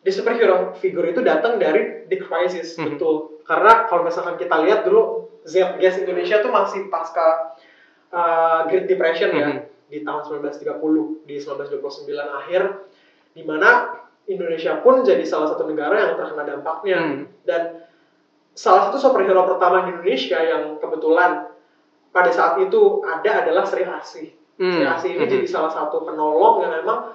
di 0.03 0.11
superhero 0.11 0.75
figure 0.79 1.11
itu 1.11 1.23
datang 1.23 1.59
dari 1.59 2.07
The 2.07 2.19
Crisis 2.19 2.75
Mhm. 2.75 2.99
betul 2.99 3.43
karena 3.43 3.87
kalau 3.87 4.03
misalkan 4.03 4.35
kita 4.37 4.59
lihat 4.63 4.83
dulu 4.83 5.31
Zeitgeist 5.47 6.03
Indonesia 6.03 6.43
tuh 6.43 6.51
masih 6.51 6.91
pasca 6.91 7.55
uh, 8.11 8.67
Great 8.67 8.87
Depression 8.87 9.31
ya 9.31 9.47
Mhm. 9.47 9.59
di 9.87 9.99
tahun 10.03 10.23
1930 10.27 11.23
di 11.23 11.39
1929 11.39 12.27
akhir 12.27 12.63
di 13.35 13.43
mana 13.47 13.95
Indonesia 14.27 14.83
pun 14.83 15.07
jadi 15.07 15.23
salah 15.23 15.55
satu 15.55 15.71
negara 15.71 15.95
yang 15.95 16.13
terkena 16.19 16.43
dampaknya 16.43 16.99
Hmm. 16.99 17.23
dan 17.47 17.87
salah 18.51 18.91
satu 18.91 18.99
superhero 18.99 19.47
pertama 19.47 19.87
di 19.87 19.95
Indonesia 19.95 20.39
yang 20.43 20.83
kebetulan 20.83 21.47
pada 22.17 22.33
saat 22.33 22.57
itu 22.65 23.05
ada 23.05 23.45
adalah 23.45 23.69
Sri 23.69 23.85
Asih. 23.85 24.33
Hmm. 24.57 24.73
Sri 24.73 24.85
Asih 24.89 25.11
ini 25.21 25.25
Mhm. 25.29 25.33
jadi 25.37 25.47
salah 25.53 25.69
satu 25.69 26.09
penolong 26.09 26.65
yang 26.65 26.73
memang 26.81 27.13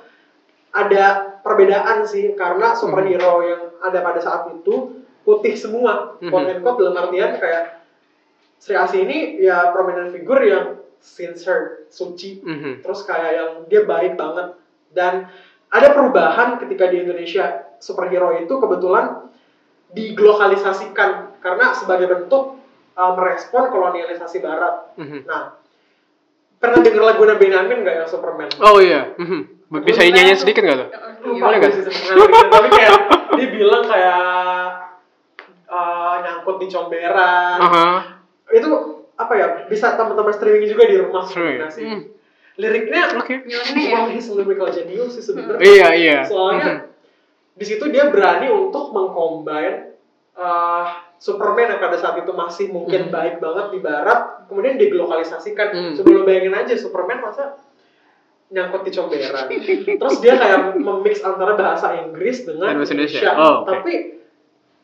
ada 0.69 1.05
perbedaan 1.41 2.05
sih 2.05 2.37
karena 2.37 2.77
superhero 2.77 3.41
yang 3.41 3.61
ada 3.81 3.99
pada 4.05 4.21
saat 4.21 4.53
itu 4.53 5.01
putih 5.25 5.57
semua. 5.57 6.21
Mhm. 6.21 6.61
Quote 6.61 6.85
dalam 6.85 7.09
artian 7.09 7.41
kayak 7.41 7.81
Sri 8.61 8.77
Asih 8.77 9.09
ini 9.09 9.41
ya 9.41 9.73
prominent 9.73 10.13
figure 10.13 10.45
yang 10.45 10.65
sincere, 11.01 11.89
suci, 11.89 12.45
Mhm. 12.45 12.85
terus 12.85 13.01
kayak 13.09 13.31
yang 13.33 13.51
dia 13.65 13.81
baik 13.89 14.21
banget 14.21 14.53
dan 14.93 15.33
ada 15.73 15.97
perubahan 15.97 16.61
ketika 16.61 16.93
di 16.93 17.01
Indonesia 17.01 17.73
superhero 17.81 18.37
itu 18.37 18.53
kebetulan 18.53 19.25
diglokalisasikan 19.89 21.41
karena 21.41 21.73
sebagai 21.73 22.05
bentuk 22.05 22.60
uh, 22.93 23.11
merespon 23.13 23.69
kolonialisasi 23.69 24.37
Barat. 24.39 24.95
Mhm. 24.95 25.23
Nah, 25.25 25.55
pernah 26.57 26.79
denger 26.79 27.03
lagu 27.03 27.21
Benjamin 27.37 27.81
nggak 27.81 27.95
yang 28.01 28.09
Superman? 28.09 28.49
Oh 28.59 28.77
iya, 28.77 29.13
Mhm. 29.17 29.71
bisa 29.81 30.01
dinyanyiin 30.01 30.37
sedikit 30.37 30.61
nggak 30.61 30.77
tuh? 30.77 30.89
Lupa 31.21 31.47
Boleh 31.47 31.57
nggak? 31.57 31.73
tapi 32.51 32.67
kayak 32.69 32.97
dia 33.31 33.47
bilang 33.49 33.83
kayak 33.85 34.21
uh, 35.65 36.15
nyangkut 36.21 36.55
di 36.59 36.67
comberan. 36.67 37.57
Aha. 37.57 37.87
Itu 38.51 38.67
apa 39.15 39.33
ya? 39.33 39.47
Bisa 39.65 39.95
teman-teman 39.95 40.33
streaming 40.33 40.67
juga 40.67 40.83
di 40.85 40.97
rumah 40.99 41.23
sih. 41.23 41.39
Hmm. 41.87 42.01
Liriknya 42.59 43.15
Oke. 43.15 43.47
Nyeleneh 43.47 43.85
ya. 43.87 43.95
Wah, 43.95 44.07
he's 44.11 44.27
lyrical 44.27 44.67
genius 44.67 45.15
sih 45.15 45.23
sebenarnya. 45.23 45.63
Iya 45.63 45.87
iya. 45.95 46.19
Soalnya 46.27 46.67
Mhm. 46.67 46.79
di 47.55 47.65
situ 47.65 47.85
dia 47.89 48.11
berani 48.11 48.51
untuk 48.51 48.91
mengcombine 48.91 49.90
uh, 50.35 50.85
Superman 51.17 51.77
yang 51.77 51.81
pada 51.81 51.97
saat 52.01 52.17
itu 52.17 52.31
masih 52.33 52.73
mungkin 52.73 53.07
Hmm. 53.07 53.13
baik 53.13 53.37
banget 53.37 53.65
di 53.71 53.79
barat, 53.79 54.19
kemudian 54.49 54.75
diglokalisasikan. 54.75 55.67
Hmm. 55.69 55.93
Coba 55.97 56.09
lo 56.11 56.21
bayangin 56.25 56.55
aja 56.55 56.73
Superman 56.73 57.21
masa 57.21 57.61
nyangkut 58.51 58.83
di 58.83 58.91
comberan. 58.91 59.47
Terus 59.95 60.17
dia 60.19 60.35
kayak 60.35 60.75
memix 60.75 61.23
antara 61.23 61.55
bahasa 61.55 61.95
Inggris 62.01 62.43
dengan 62.43 62.73
Indonesia. 62.75 63.21
Indonesia. 63.21 63.29
Oh, 63.37 63.63
oke. 63.63 63.69
Tapi 63.69 63.93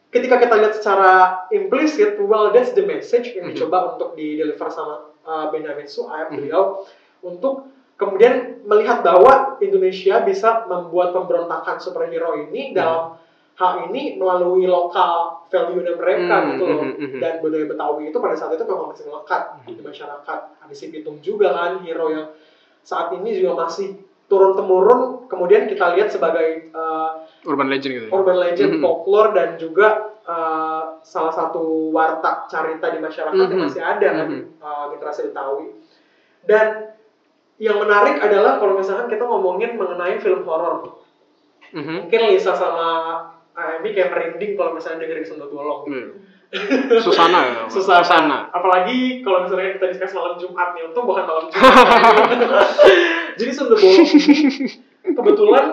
ketika 0.07 0.35
kita 0.39 0.55
lihat 0.55 0.73
secara 0.73 1.11
implisit, 1.51 2.15
well 2.21 2.55
that's 2.55 2.71
the 2.71 2.85
message 2.85 3.35
yang 3.35 3.51
Mhm. 3.51 3.57
dicoba 3.57 3.77
untuk 3.91 4.15
di 4.15 4.39
deliver 4.39 4.71
sama 4.71 5.11
uh, 5.27 5.51
Benjamin 5.51 5.83
Sueb 5.83 6.31
Mhm. 6.31 6.35
beliau 6.37 6.87
untuk 7.19 7.67
kemudian 7.97 8.61
melihat 8.63 9.03
bahwa 9.03 9.59
Indonesia 9.59 10.21
bisa 10.21 10.63
membuat 10.63 11.11
pemberontakan 11.11 11.81
superhero 11.81 12.39
ini 12.39 12.71
Mhm. 12.71 12.73
dalam 12.77 13.19
hal 13.57 13.89
ini 13.89 14.21
melalui 14.21 14.69
lokal 14.69 15.41
value 15.49 15.81
mereka 15.81 16.35
Hmm, 16.37 16.47
gitu 16.53 16.63
loh 16.69 16.83
mhm, 16.85 16.95
mhm. 17.01 17.19
dan 17.19 17.33
budaya 17.41 17.65
Betawi 17.65 18.13
itu 18.13 18.17
pada 18.21 18.35
saat 18.37 18.53
itu 18.53 18.63
memang 18.63 18.93
masih 18.93 19.05
melekat 19.09 19.41
di 19.65 19.81
masyarakat 19.81 20.39
ada 20.61 20.73
si 20.77 20.85
Pitung 20.93 21.17
juga 21.19 21.49
kan 21.51 21.81
hero 21.81 22.07
yang 22.13 22.27
saat 22.85 23.09
ini 23.17 23.33
juga 23.33 23.65
masih 23.65 23.97
turun 24.27 24.53
temurun 24.53 25.25
kemudian 25.25 25.65
kita 25.65 25.97
lihat 25.97 26.13
sebagai 26.13 26.69
uh, 26.71 27.25
Urban 27.43 27.71
legend 27.71 27.91
gitu. 27.97 28.05
ya? 28.05 28.11
urban 28.13 28.37
legend 28.37 28.71
Mhm. 28.77 28.81
folklore 28.83 29.31
dan 29.33 29.49
juga 29.57 29.87
uh, 30.27 30.99
salah 31.01 31.33
satu 31.33 31.89
warta 31.89 32.45
carita 32.45 32.93
di 32.93 32.99
masyarakat 32.99 33.39
yang 33.41 33.57
Mhm. 33.57 33.65
masih 33.65 33.81
ada 33.81 34.07
kan 34.13 34.27
Mhm. 34.29 34.43
uh, 34.61 34.85
generasi 34.93 35.21
Betawi 35.31 35.67
dan 36.45 36.93
yang 37.57 37.81
menarik 37.81 38.21
adalah 38.21 38.61
kalau 38.61 38.77
misalkan 38.77 39.09
kita 39.09 39.25
ngomongin 39.25 39.73
mengenai 39.79 40.21
film 40.21 40.45
horor 40.45 40.93
Mhm. 41.73 42.05
mungkin 42.05 42.21
Lisa 42.29 42.53
sama 42.53 42.89
Amy 43.57 43.89
kayak 43.91 44.09
merinding 44.09 44.53
kalau 44.53 44.71
misalnya 44.71 45.01
dengerin 45.01 45.25
Sundot 45.25 45.49
Bolong 45.49 45.89
Iya. 45.89 46.07
Susana 46.97 47.39
ya. 47.43 47.63
susah 47.73 47.99
Susana. 47.99 48.47
apalagi 48.49 49.19
kalau 49.19 49.43
misalnya 49.43 49.75
kita 49.75 49.85
discuss 49.89 50.13
malam 50.13 50.37
Jumat 50.37 50.71
nih 50.71 50.85
untung 50.85 51.03
bukan 51.03 51.23
malam 51.23 51.45
Jumat 51.47 52.67
jadi 53.39 53.51
Sunda 53.51 53.75
Bolong 53.75 54.07
ini 54.07 54.71
kebetulan 55.11 55.65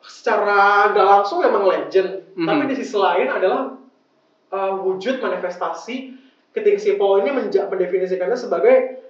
secara 0.00 0.60
gak 0.90 1.06
langsung 1.06 1.38
memang 1.40 1.64
legend 1.64 2.24
Mhm. 2.30 2.46
tapi 2.46 2.62
di 2.66 2.76
sisi 2.76 2.94
lain 2.94 3.28
adalah 3.28 3.74
uh, 4.48 4.72
wujud 4.80 5.18
manifestasi 5.18 6.14
ketika 6.50 6.78
si 6.78 6.94
Paul 6.94 7.20
ini 7.20 7.30
menja- 7.32 7.66
mendefinisikannya 7.66 8.34
sebagai 8.34 9.02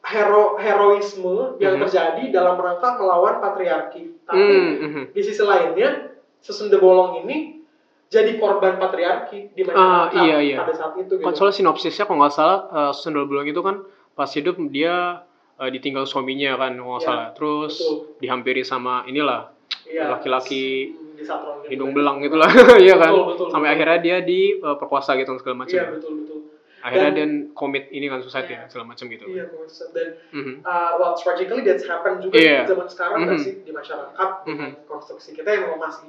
hero 0.00 0.56
heroisme 0.56 1.58
yang 1.58 1.76
Mhm. 1.76 1.82
terjadi 1.84 2.24
dalam 2.32 2.56
rangka 2.56 2.96
melawan 2.96 3.38
patriarki 3.38 4.16
tapi 4.22 4.40
Hmm, 4.40 4.72
mhm. 4.80 5.02
di 5.12 5.20
sisi 5.20 5.42
lainnya 5.42 6.08
sesunda 6.40 6.78
bolong 6.78 7.22
ini 7.22 7.60
jadi 8.08 8.40
korban 8.40 8.76
patriarki 8.76 9.52
di 9.52 9.62
Ah, 9.68 10.08
masyarakat 10.08 10.24
iya, 10.24 10.36
iya. 10.40 10.58
pada 10.58 10.72
saat 10.72 10.94
itu 10.96 11.12
gitu. 11.12 11.24
Kan 11.24 11.32
soalnya 11.32 11.56
sinopsisnya 11.56 12.04
kalau 12.04 12.18
nggak 12.18 12.32
salah 12.32 12.58
uh, 12.70 12.92
Sundel 12.92 13.28
Bolong 13.28 13.44
itu 13.46 13.60
kan 13.60 13.84
pas 14.14 14.28
hidup 14.28 14.56
dia 14.68 15.20
uh, 15.54 15.68
ditinggal 15.68 16.04
suaminya 16.04 16.56
kan 16.56 16.72
kalau 16.72 16.96
nggak 16.96 17.04
Iya, 17.04 17.06
salah. 17.06 17.26
Terus 17.32 17.74
betul. 17.76 17.96
dihampiri 18.18 18.62
sama 18.62 19.04
inilah 19.04 19.52
Iya, 19.84 20.08
laki-laki 20.10 20.96
Satron 21.18 21.64
gitu. 21.64 21.74
hidung 21.74 21.92
belang 21.92 22.20
gitu 22.20 22.36
lah, 22.36 22.46
iya 22.78 22.94
kan. 22.94 23.10
Betul, 23.10 23.24
betul, 23.28 23.46
Sampai 23.50 23.68
betul. 23.68 23.76
akhirnya 23.76 23.98
dia 23.98 24.16
diperkosa 24.22 25.10
gitu 25.14 25.34
segala 25.36 25.56
macam. 25.58 25.74
Iya 25.74 25.84
betul 25.90 26.12
betul. 26.16 26.38
Akhirnya 26.78 27.10
Dan- 27.10 27.16
dia 27.18 27.26
komit 27.52 27.84
ini 27.90 28.06
kan 28.06 28.22
suicide 28.22 28.46
ya 28.46 28.54
Iya. 28.54 28.60
segala 28.70 28.84
macam 28.86 29.04
gitu. 29.04 29.24
Iya 29.26 29.44
maksud 29.50 29.88
dan 29.92 30.08
Mhm. 30.30 30.54
uh, 30.62 30.90
well 30.96 31.12
tragically 31.12 31.60
that's 31.60 31.84
happen 31.84 32.22
juga 32.22 32.38
Iya. 32.38 32.64
di 32.64 32.70
zaman 32.70 32.86
sekarang 32.86 33.18
nggak 33.20 33.36
Mhm. 33.36 33.44
sih 33.44 33.52
di 33.60 33.72
masyarakat 33.74 34.28
dengan 34.46 34.70
Mhm. 34.72 34.86
konstruksi 34.86 35.30
kita 35.34 35.50
yang 35.50 35.74
masih 35.74 36.08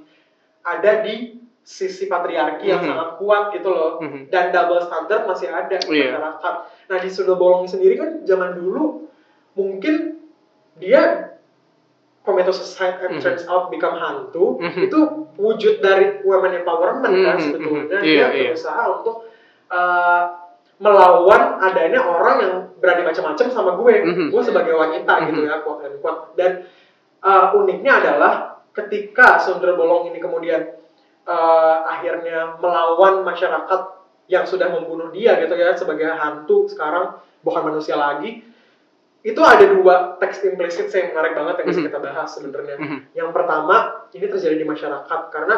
ada 0.63 0.91
di 1.03 1.39
sisi 1.61 2.09
patriarki 2.09 2.65
yang 2.65 2.81
Mhm. 2.81 2.89
sangat 2.89 3.09
kuat 3.21 3.43
gitu 3.53 3.69
loh 3.69 3.91
Mhm. 4.01 4.33
dan 4.33 4.49
double 4.49 4.81
standard 4.81 5.29
masih 5.29 5.53
ada 5.53 5.75
di 5.77 5.85
Iya. 5.85 6.17
masyarakat. 6.17 6.53
Nah 6.89 6.97
di 6.97 7.09
Sunda 7.13 7.37
Bolong 7.37 7.69
sendiri 7.69 7.93
kan 7.93 8.25
zaman 8.25 8.57
dulu 8.57 9.05
mungkin 9.53 10.17
dia 10.81 11.35
commit 12.25 12.49
suicide 12.49 12.99
and 13.05 13.17
Mhm. 13.17 13.21
turns 13.21 13.43
out 13.45 13.69
become 13.69 13.97
hantu 13.97 14.57
Mhm. 14.59 14.89
itu 14.89 14.99
wujud 15.37 15.81
dari 15.81 16.21
women 16.25 16.61
empowerment 16.61 17.15
kan 17.25 17.37
Mhm, 17.37 17.43
sebetulnya 17.45 17.99
mhm. 18.01 18.05
dia 18.05 18.25
Iya, 18.33 18.49
berusaha 18.53 18.83
untuk 19.01 19.15
uh, 19.69 20.23
melawan 20.81 21.61
adanya 21.61 22.01
orang 22.01 22.37
yang 22.41 22.53
berani 22.81 23.03
macam-macam 23.05 23.47
sama 23.51 23.71
gue 23.77 23.93
Mhm. 24.01 24.25
gue 24.33 24.41
sebagai 24.41 24.73
wanita 24.73 25.13
Mhm. 25.21 25.25
gitu 25.29 25.41
ya 25.45 25.61
quote 25.61 25.85
and 25.85 25.95
quote 26.01 26.33
dan 26.33 26.65
uh, 27.21 27.51
uniknya 27.53 27.99
adalah 28.01 28.58
ketika 28.85 29.39
Sundra 29.39 29.73
Bolong 29.73 30.09
ini 30.09 30.19
kemudian 30.19 30.71
uh, 31.25 31.77
akhirnya 31.85 32.57
melawan 32.57 33.21
masyarakat 33.23 33.81
yang 34.29 34.45
sudah 34.45 34.69
membunuh 34.69 35.09
dia 35.09 35.35
gitu 35.41 35.53
ya 35.53 35.73
sebagai 35.73 36.05
hantu 36.07 36.69
sekarang 36.69 37.17
bukan 37.41 37.61
manusia 37.65 37.97
lagi 37.97 38.45
itu 39.19 39.41
ada 39.43 39.65
dua 39.67 40.15
teks 40.15 40.47
implisit 40.47 40.87
yang 40.95 41.11
menarik 41.11 41.35
banget 41.35 41.55
yang 41.59 41.67
bisa 41.67 41.81
Mhm. 41.81 41.87
kita 41.91 41.99
bahas 41.99 42.29
sebenarnya 42.31 42.75
Mhm. 42.79 42.97
yang 43.13 43.29
pertama 43.35 43.75
ini 44.13 44.25
terjadi 44.25 44.55
di 44.55 44.63
masyarakat 44.63 45.21
karena 45.27 45.55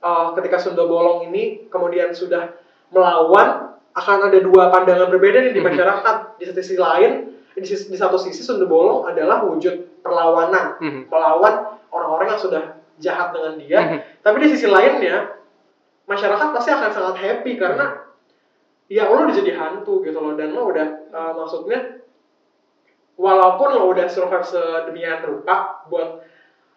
uh, 0.00 0.32
ketika 0.34 0.56
Sunda 0.56 0.88
Bolong 0.88 1.28
ini 1.28 1.68
kemudian 1.68 2.14
sudah 2.16 2.56
melawan 2.88 3.74
akan 3.92 4.32
ada 4.32 4.38
dua 4.40 4.72
pandangan 4.72 5.12
berbeda 5.12 5.44
nih 5.44 5.52
di 5.52 5.60
Mhm. 5.60 5.68
masyarakat 5.68 6.16
di 6.40 6.44
sisi 6.48 6.76
lain 6.80 7.12
di, 7.52 7.60
sis- 7.68 7.92
di 7.92 7.98
satu 8.00 8.16
sisi 8.16 8.40
Sunda 8.40 8.64
Bolong 8.64 9.04
adalah 9.04 9.44
wujud 9.44 10.00
perlawanan 10.00 10.80
Mhm. 10.80 11.00
melawan 11.12 11.71
orang-orang 11.92 12.34
yang 12.34 12.40
sudah 12.40 12.62
jahat 12.98 13.30
dengan 13.36 13.54
dia 13.60 13.78
Mhm. 13.80 13.98
tapi 14.24 14.36
di 14.40 14.48
sisi 14.52 14.66
lainnya 14.66 15.36
masyarakat 16.08 16.48
pasti 16.50 16.70
akan 16.72 16.90
sangat 16.90 17.16
happy 17.20 17.54
karena 17.56 18.04
ya 18.90 19.08
lo 19.08 19.24
udah 19.24 19.32
jadi 19.32 19.52
hantu 19.56 20.02
gitu 20.02 20.18
loh 20.18 20.34
dan 20.34 20.52
lo 20.52 20.68
udah 20.68 20.86
uh, 21.08 21.32
maksudnya 21.38 22.02
walaupun 23.16 23.68
lo 23.76 23.92
udah 23.92 24.06
survive 24.08 24.44
sedemikian 24.44 25.22
rupa 25.24 25.84
buat 25.88 26.24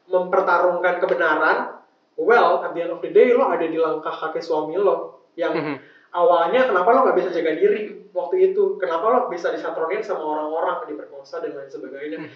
mempertarungkan 0.05 1.01
kebenaran 1.01 1.79
well 2.15 2.61
at 2.63 2.71
the 2.71 2.81
end 2.85 2.93
of 2.93 3.01
the 3.01 3.11
day 3.11 3.33
lo 3.33 3.49
ada 3.49 3.65
di 3.65 3.75
langkah 3.75 4.13
kaki 4.13 4.39
suami 4.39 4.77
lo 4.77 5.27
yang 5.35 5.51
Mhm. 5.51 5.75
awalnya 6.15 6.69
kenapa 6.69 6.87
lo 6.93 6.99
nggak 7.03 7.17
bisa 7.19 7.29
jaga 7.33 7.51
diri 7.57 8.07
waktu 8.15 8.51
itu 8.53 8.79
kenapa 8.79 9.05
lo 9.11 9.19
bisa 9.27 9.51
disatronin 9.51 9.99
sama 9.99 10.23
orang-orang 10.23 10.87
diperkosa 10.87 11.43
dan 11.43 11.51
lain 11.51 11.67
sebagainya 11.67 12.17
Hmm. 12.23 12.31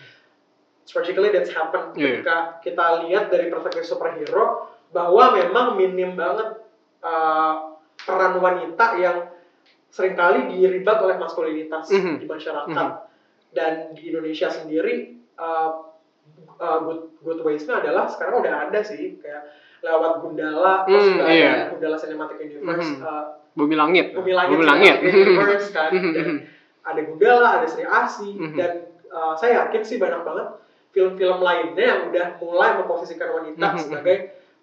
Tragically 0.89 1.29
that's 1.29 1.53
happened 1.53 1.93
Iya. 1.93 2.25
ketika 2.25 2.35
kita 2.65 2.85
lihat 3.05 3.29
dari 3.29 3.47
perspektif 3.47 3.85
superhero 3.85 4.65
bahwa 4.89 5.37
memang 5.37 5.77
minim 5.77 6.17
banget 6.17 6.65
uh, 6.99 7.77
peran 7.95 8.41
wanita 8.41 8.97
yang 8.97 9.29
sering 9.87 10.13
kali 10.13 10.49
diribat 10.49 10.97
oleh 10.99 11.15
maskulinitas 11.15 11.89
Mhm. 11.89 12.17
di 12.17 12.25
masyarakat 12.25 12.89
Mhm. 12.89 13.53
dan 13.53 13.71
di 13.93 14.09
Indonesia 14.09 14.49
sendiri 14.49 15.13
uh, 15.37 15.85
uh, 16.57 16.77
good 16.81 17.01
good 17.21 17.39
ways-nya 17.43 17.79
adalah 17.79 18.09
sekarang 18.09 18.41
udah 18.41 18.67
ada 18.67 18.79
sih 18.81 19.17
kayak 19.17 19.45
lewat 19.79 20.19
Gundala 20.19 20.83
terus 20.83 21.05
Hmm, 21.05 21.13
juga 21.15 21.25
iya. 21.31 21.49
ada 21.53 21.63
Gundala 21.71 21.95
Cinematic 21.95 22.37
Universe 22.41 22.91
Mhm. 22.91 23.01
uh, 23.01 23.25
Bumi 23.49 23.75
langit. 23.75 24.13
Bumi 24.13 24.31
Langit 24.31 24.55
Bumi 24.55 24.65
langit. 24.65 24.95
Universe 25.01 25.69
kan 25.77 25.91
Mhm. 25.91 26.13
dan 26.13 26.27
ada 26.81 27.01
Gundala 27.03 27.49
ada 27.59 27.67
Sri 27.67 27.83
Asi 27.83 28.29
Mhm. 28.35 28.55
dan 28.55 28.71
uh, 29.09 29.33
saya 29.33 29.65
yakin 29.65 29.81
sih 29.81 29.97
banyak 29.97 30.21
banget 30.21 30.47
film-film 30.99 31.39
lainnya 31.39 31.85
yang 31.95 32.01
udah 32.11 32.25
mulai 32.43 32.75
memposisikan 32.75 33.31
wanita 33.31 33.67
Mhm. 33.71 33.79
sebagai 33.79 34.15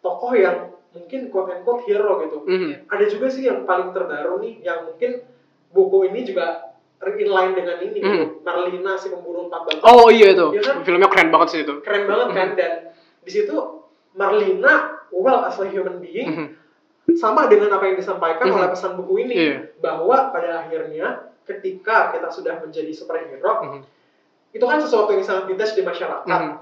tokoh 0.04 0.36
yang 0.36 0.76
mungkin 0.92 1.32
quote 1.32 1.48
and 1.56 1.64
quote 1.64 1.80
hero 1.88 2.20
gitu 2.20 2.44
Mhm. 2.44 2.92
ada 2.92 3.04
juga 3.08 3.26
sih 3.32 3.48
yang 3.48 3.64
paling 3.64 3.96
terbaru 3.96 4.36
nih 4.44 4.60
yang 4.60 4.84
mungkin 4.84 5.24
buku 5.72 6.12
ini 6.12 6.28
juga 6.28 6.76
inline 7.06 7.52
dengan 7.54 7.76
ini 7.80 7.96
gitu. 7.96 8.08
Mhm. 8.08 8.28
Marlina 8.44 8.92
si 8.96 9.08
pembunuh 9.08 9.46
empat 9.48 9.62
bapak 9.68 9.84
Oh 9.84 10.08
iya 10.08 10.32
itu. 10.32 10.46
Iya 10.52 10.62
kan? 10.64 10.76
Filmnya 10.82 11.08
keren 11.08 11.28
banget 11.30 11.48
sih 11.52 11.60
itu. 11.64 11.74
keren 11.80 12.04
banget 12.04 12.28
kan 12.34 12.48
dan 12.56 12.72
di 13.22 13.30
situ 13.30 13.56
Marlina 14.12 15.04
well 15.12 15.44
as 15.44 15.56
a 15.56 15.68
human 15.68 16.00
being 16.00 16.28
Mhm. 16.28 16.46
sama 17.16 17.46
dengan 17.46 17.72
apa 17.72 17.84
yang 17.86 17.96
disampaikan 17.96 18.48
Mhm. 18.48 18.56
oleh 18.58 18.68
pesan 18.72 18.92
buku 18.96 19.14
ini 19.22 19.34
Iya. 19.36 19.56
bahwa 19.78 20.32
pada 20.32 20.66
akhirnya 20.66 21.30
ketika 21.46 22.10
kita 22.10 22.28
sudah 22.28 22.58
menjadi 22.58 22.90
superhero 22.90 23.52
Mhm. 23.62 23.80
Itu 24.54 24.64
kan 24.64 24.78
sesuatu 24.78 25.10
yang 25.14 25.24
sangat 25.24 25.50
detached 25.50 25.76
di 25.78 25.84
masyarakat 25.86 26.26
Mhm. 26.28 26.52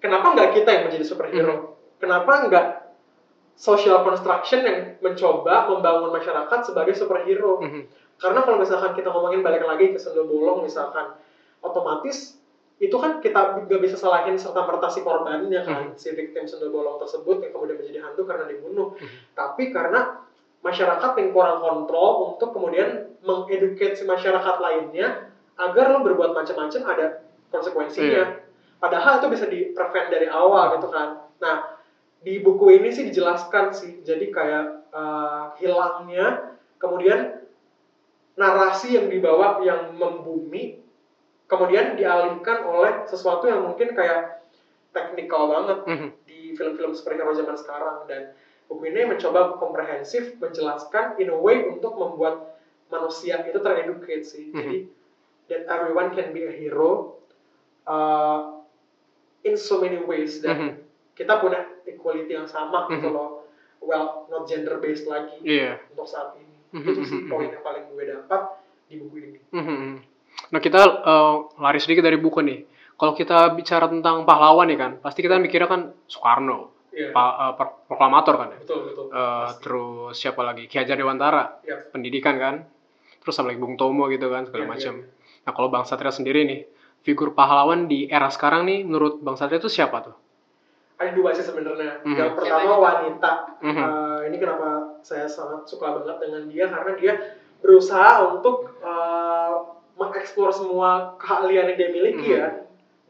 kenapa 0.00 0.26
nggak 0.34 0.48
kita 0.56 0.70
yang 0.70 0.82
menjadi 0.90 1.04
superhero 1.06 1.78
kenapa 2.00 2.32
nggak 2.48 2.66
social 3.54 4.02
construction 4.02 4.66
yang 4.66 4.78
mencoba 4.98 5.70
membangun 5.70 6.10
masyarakat 6.10 6.60
sebagai 6.66 6.94
superhero 6.94 7.62
Mhm. 7.62 7.82
karena 8.18 8.40
kalau 8.42 8.58
misalkan 8.58 8.92
kita 8.98 9.08
ngomongin 9.14 9.46
balik 9.46 9.62
lagi 9.62 9.94
ke 9.94 9.98
sendal 9.98 10.26
bolong 10.26 10.66
misalkan 10.66 11.14
otomatis 11.62 12.38
itu 12.82 12.96
kan 12.98 13.22
kita 13.22 13.64
nggak 13.64 13.80
bisa 13.80 13.94
salahin 13.94 14.34
serta 14.34 14.66
merta 14.66 14.90
si 14.90 15.00
korbannya 15.06 15.62
kan 15.62 15.94
si 15.94 16.10
victim 16.12 16.44
sendal 16.44 16.74
bolong 16.74 16.98
tersebut 16.98 17.38
yang 17.46 17.54
kemudian 17.54 17.78
menjadi 17.78 18.02
hantu 18.02 18.26
karena 18.26 18.44
dibunuh 18.50 18.98
Mhm. 18.98 19.38
tapi 19.38 19.70
karena 19.70 20.20
masyarakat 20.64 21.12
yang 21.20 21.30
kurang 21.30 21.60
kontrol 21.62 22.34
untuk 22.34 22.50
kemudian 22.50 23.14
mengeduket 23.22 23.94
si 23.94 24.02
masyarakat 24.04 24.56
lainnya 24.58 25.30
agar 25.54 25.94
lo 25.94 26.02
berbuat 26.02 26.34
macam-macam 26.34 26.82
ada 26.90 27.06
konsekuensinya. 27.50 28.42
Padahal 28.82 29.22
itu 29.22 29.28
bisa 29.30 29.46
di 29.46 29.70
prevent 29.72 30.10
dari 30.10 30.26
awal 30.28 30.76
gitu 30.78 30.90
kan. 30.90 31.30
Nah 31.40 31.56
di 32.20 32.40
buku 32.42 32.80
ini 32.80 32.90
sih 32.90 33.06
dijelaskan 33.08 33.70
sih. 33.70 34.02
Jadi 34.02 34.28
kayak 34.34 34.90
uh, 34.90 35.54
hilangnya 35.60 36.58
kemudian 36.82 37.40
narasi 38.34 38.98
yang 38.98 39.06
dibawa 39.06 39.62
yang 39.62 39.94
membumi 39.94 40.82
kemudian 41.46 41.94
dialihkan 41.94 42.66
oleh 42.66 43.06
sesuatu 43.06 43.46
yang 43.46 43.62
mungkin 43.62 43.94
kayak 43.94 44.42
teknikal 44.90 45.46
banget 45.50 45.78
Mhm. 45.86 46.08
di 46.26 46.40
film-film 46.58 46.92
superhero 46.96 47.30
zaman 47.30 47.54
sekarang. 47.54 48.10
Dan 48.10 48.34
buku 48.66 48.90
ini 48.90 49.06
mencoba 49.06 49.54
komprehensif 49.60 50.34
menjelaskan 50.40 51.20
in 51.22 51.30
a 51.30 51.38
way 51.38 51.62
untuk 51.68 51.94
membuat 51.94 52.58
manusia 52.90 53.42
itu 53.46 53.58
tereducate 53.60 54.24
sih. 54.26 54.50
Mhm. 54.50 54.58
jadi 54.58 54.78
that 55.46 55.62
everyone 55.66 56.10
can 56.10 56.30
be 56.30 56.42
a 56.42 56.52
hero 56.52 57.20
uh, 57.84 58.60
in 59.42 59.54
so 59.54 59.78
many 59.78 59.98
ways 59.98 60.40
dan 60.40 60.56
Mhm. 60.56 60.70
kita 61.14 61.36
punya 61.36 61.60
equality 61.84 62.32
yang 62.32 62.46
sama 62.46 62.88
gitu 62.88 63.04
Mhm. 63.04 63.12
loh 63.12 63.28
well 63.78 64.24
not 64.26 64.44
gender 64.44 64.78
based 64.78 65.04
lagi 65.04 65.36
Iya. 65.40 65.76
untuk 65.90 66.06
saat 66.06 66.32
ini 66.34 66.56
Mhm, 66.72 66.90
itu 66.90 67.02
sih 67.04 67.18
mhm, 67.18 67.28
poin 67.28 67.48
yang 67.48 67.60
paling 67.60 67.84
gue 67.86 68.04
dapat 68.08 68.42
di 68.86 68.96
buku 68.96 69.16
ini 69.20 69.40
Mhm. 69.50 69.84
Nah 70.50 70.58
kita 70.58 70.80
eh, 71.00 71.34
lari 71.56 71.78
sedikit 71.78 72.02
dari 72.02 72.16
buku 72.16 72.40
nih. 72.40 72.66
Kalau 72.92 73.12
kita 73.12 73.54
bicara 73.54 73.86
tentang 73.86 74.22
pahlawan 74.22 74.66
nih 74.66 74.76
kan, 74.76 74.92
pasti 74.98 75.18
kita 75.18 75.34
mikirnya 75.36 75.66
kan 75.66 75.94
Soekarno, 76.04 76.74
pa- 77.12 77.36
eh, 77.40 77.52
per- 77.54 77.86
proklamator 77.86 78.34
kan 78.36 78.48
ya. 78.50 78.58
betul 78.58 78.78
betul 78.84 79.04
Pasti. 79.10 79.60
terus 79.60 80.14
siapa 80.16 80.42
lagi? 80.42 80.66
Ki 80.66 80.76
Hajar 80.76 80.94
Dewantara, 80.94 81.58
Iya. 81.60 81.86
pendidikan 81.88 82.34
kan. 82.36 82.54
Terus 83.18 83.30
sama 83.32 83.50
lagi 83.50 83.58
Bung 83.58 83.74
Tomo 83.74 84.06
gitu 84.06 84.26
kan 84.26 84.42
segala 84.44 84.64
Iya, 84.64 84.70
macam. 84.70 84.94
iya. 84.96 85.06
Nah 85.44 85.52
kalau 85.52 85.68
Bang 85.68 85.84
Satria 85.84 86.08
sendiri 86.08 86.48
nih, 86.48 86.60
figur 87.04 87.36
pahlawan 87.36 87.84
di 87.84 88.08
era 88.08 88.32
sekarang 88.32 88.64
nih, 88.64 88.80
menurut 88.82 89.20
Bang 89.20 89.36
Satria 89.36 89.60
itu 89.60 89.68
siapa 89.70 90.00
tuh? 90.02 90.16
ada 90.94 91.10
dua 91.10 91.34
sih 91.34 91.42
sebenarnya 91.42 92.06
Mhm. 92.06 92.16
yang 92.16 92.32
pertama 92.38 92.78
wanita 92.78 93.58
Mhm. 93.58 93.76
Eh, 93.82 94.20
ini 94.30 94.36
kenapa 94.38 94.94
saya 95.02 95.26
sangat 95.26 95.66
suka 95.66 95.90
banget 95.90 96.22
dengan 96.22 96.46
dia 96.46 96.70
karena 96.70 96.92
dia 96.94 97.12
berusaha 97.58 98.30
untuk 98.30 98.78
eh, 98.78 99.52
mengeksplor 99.98 100.54
semua 100.54 101.18
keahlian 101.18 101.74
yang 101.74 101.76
dia 101.76 101.90
miliki 101.90 102.30
Mhm. 102.30 102.38
ya 102.38 102.46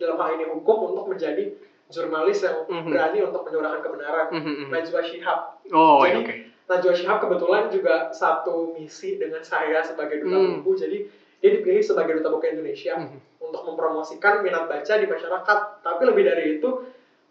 dalam 0.01 0.17
hal 0.17 0.41
ini 0.41 0.49
hukum 0.49 0.91
untuk 0.91 1.13
menjadi 1.13 1.53
jurnalis 1.93 2.41
yang 2.41 2.65
Mhm. 2.65 2.89
berani 2.89 3.19
untuk 3.21 3.45
menyuarakan 3.45 3.81
kebenaran 3.85 4.27
Mhm, 4.33 4.53
mhm. 4.65 4.71
Najwa 4.73 5.01
Shihab 5.05 5.39
Oh 5.69 6.09
iya 6.09 6.17
Jadi, 6.17 6.21
oke. 6.25 6.35
Najwa 6.65 6.93
Shihab 6.97 7.19
kebetulan 7.21 7.65
juga 7.69 7.95
satu 8.11 8.73
misi 8.73 9.21
dengan 9.21 9.45
saya 9.45 9.85
sebagai 9.85 10.25
duta 10.25 10.41
Hmm. 10.41 10.65
buku 10.65 10.73
jadi 10.81 10.99
dia 11.45 11.53
dipilih 11.53 11.85
sebagai 11.85 12.17
duta 12.17 12.33
buku 12.33 12.49
Indonesia 12.49 12.97
Mhm. 12.97 13.45
untuk 13.45 13.69
mempromosikan 13.69 14.41
minat 14.41 14.65
baca 14.65 14.95
di 14.97 15.05
masyarakat 15.05 15.59
tapi 15.85 16.03
lebih 16.03 16.25
dari 16.25 16.57
itu 16.57 16.69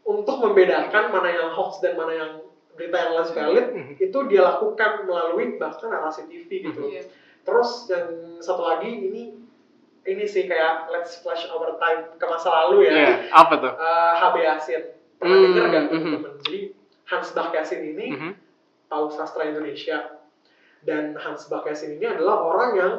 untuk 0.05 0.37
membedakan 0.37 1.09
mana 1.09 1.33
yang 1.33 1.49
hoax 1.49 1.81
dan 1.81 1.97
mana 1.97 2.13
yang 2.13 2.31
berita 2.73 2.93
yang 2.95 3.13
less 3.17 3.33
valid 3.33 3.73
Mhm. 3.73 3.93
itu 3.97 4.17
dia 4.29 4.45
lakukan 4.45 5.03
melalui 5.03 5.57
bahkan 5.57 5.89
narasi 5.89 6.29
TV 6.29 6.61
gitu 6.61 6.85
Iya. 6.85 7.09
terus 7.41 7.89
yang 7.89 8.05
satu 8.37 8.61
lagi 8.61 8.85
ini 8.85 9.33
ini 10.03 10.25
sih 10.27 10.45
kayak 10.45 10.91
let's 10.91 11.17
flash 11.17 11.49
our 11.49 11.73
time 11.79 12.13
ke 12.13 12.25
masa 12.27 12.53
lalu 12.53 12.85
ya 12.85 12.93
Iya, 12.93 13.13
apa 13.31 13.53
tuh? 13.57 13.73
Eh, 13.73 14.13
HB 14.19 14.35
Yasin 14.37 14.81
pernah 15.17 15.33
Hmm, 15.33 15.45
dengar 15.49 15.65
nggak 15.65 15.83
mhm. 15.83 15.89
teman-teman 15.89 16.33
jadi 16.39 16.59
Hans 17.03 17.29
Bach 17.33 17.49
Yasin 17.49 17.81
ini 17.81 18.05
Mhm. 18.13 18.31
paus 18.85 19.17
sastra 19.17 19.49
Indonesia 19.49 20.21
dan 20.83 21.15
Hans 21.15 21.49
Bach 21.49 21.63
Yasin 21.63 21.97
ini 21.97 22.05
adalah 22.05 22.37
orang 22.43 22.71
yang 22.75 22.93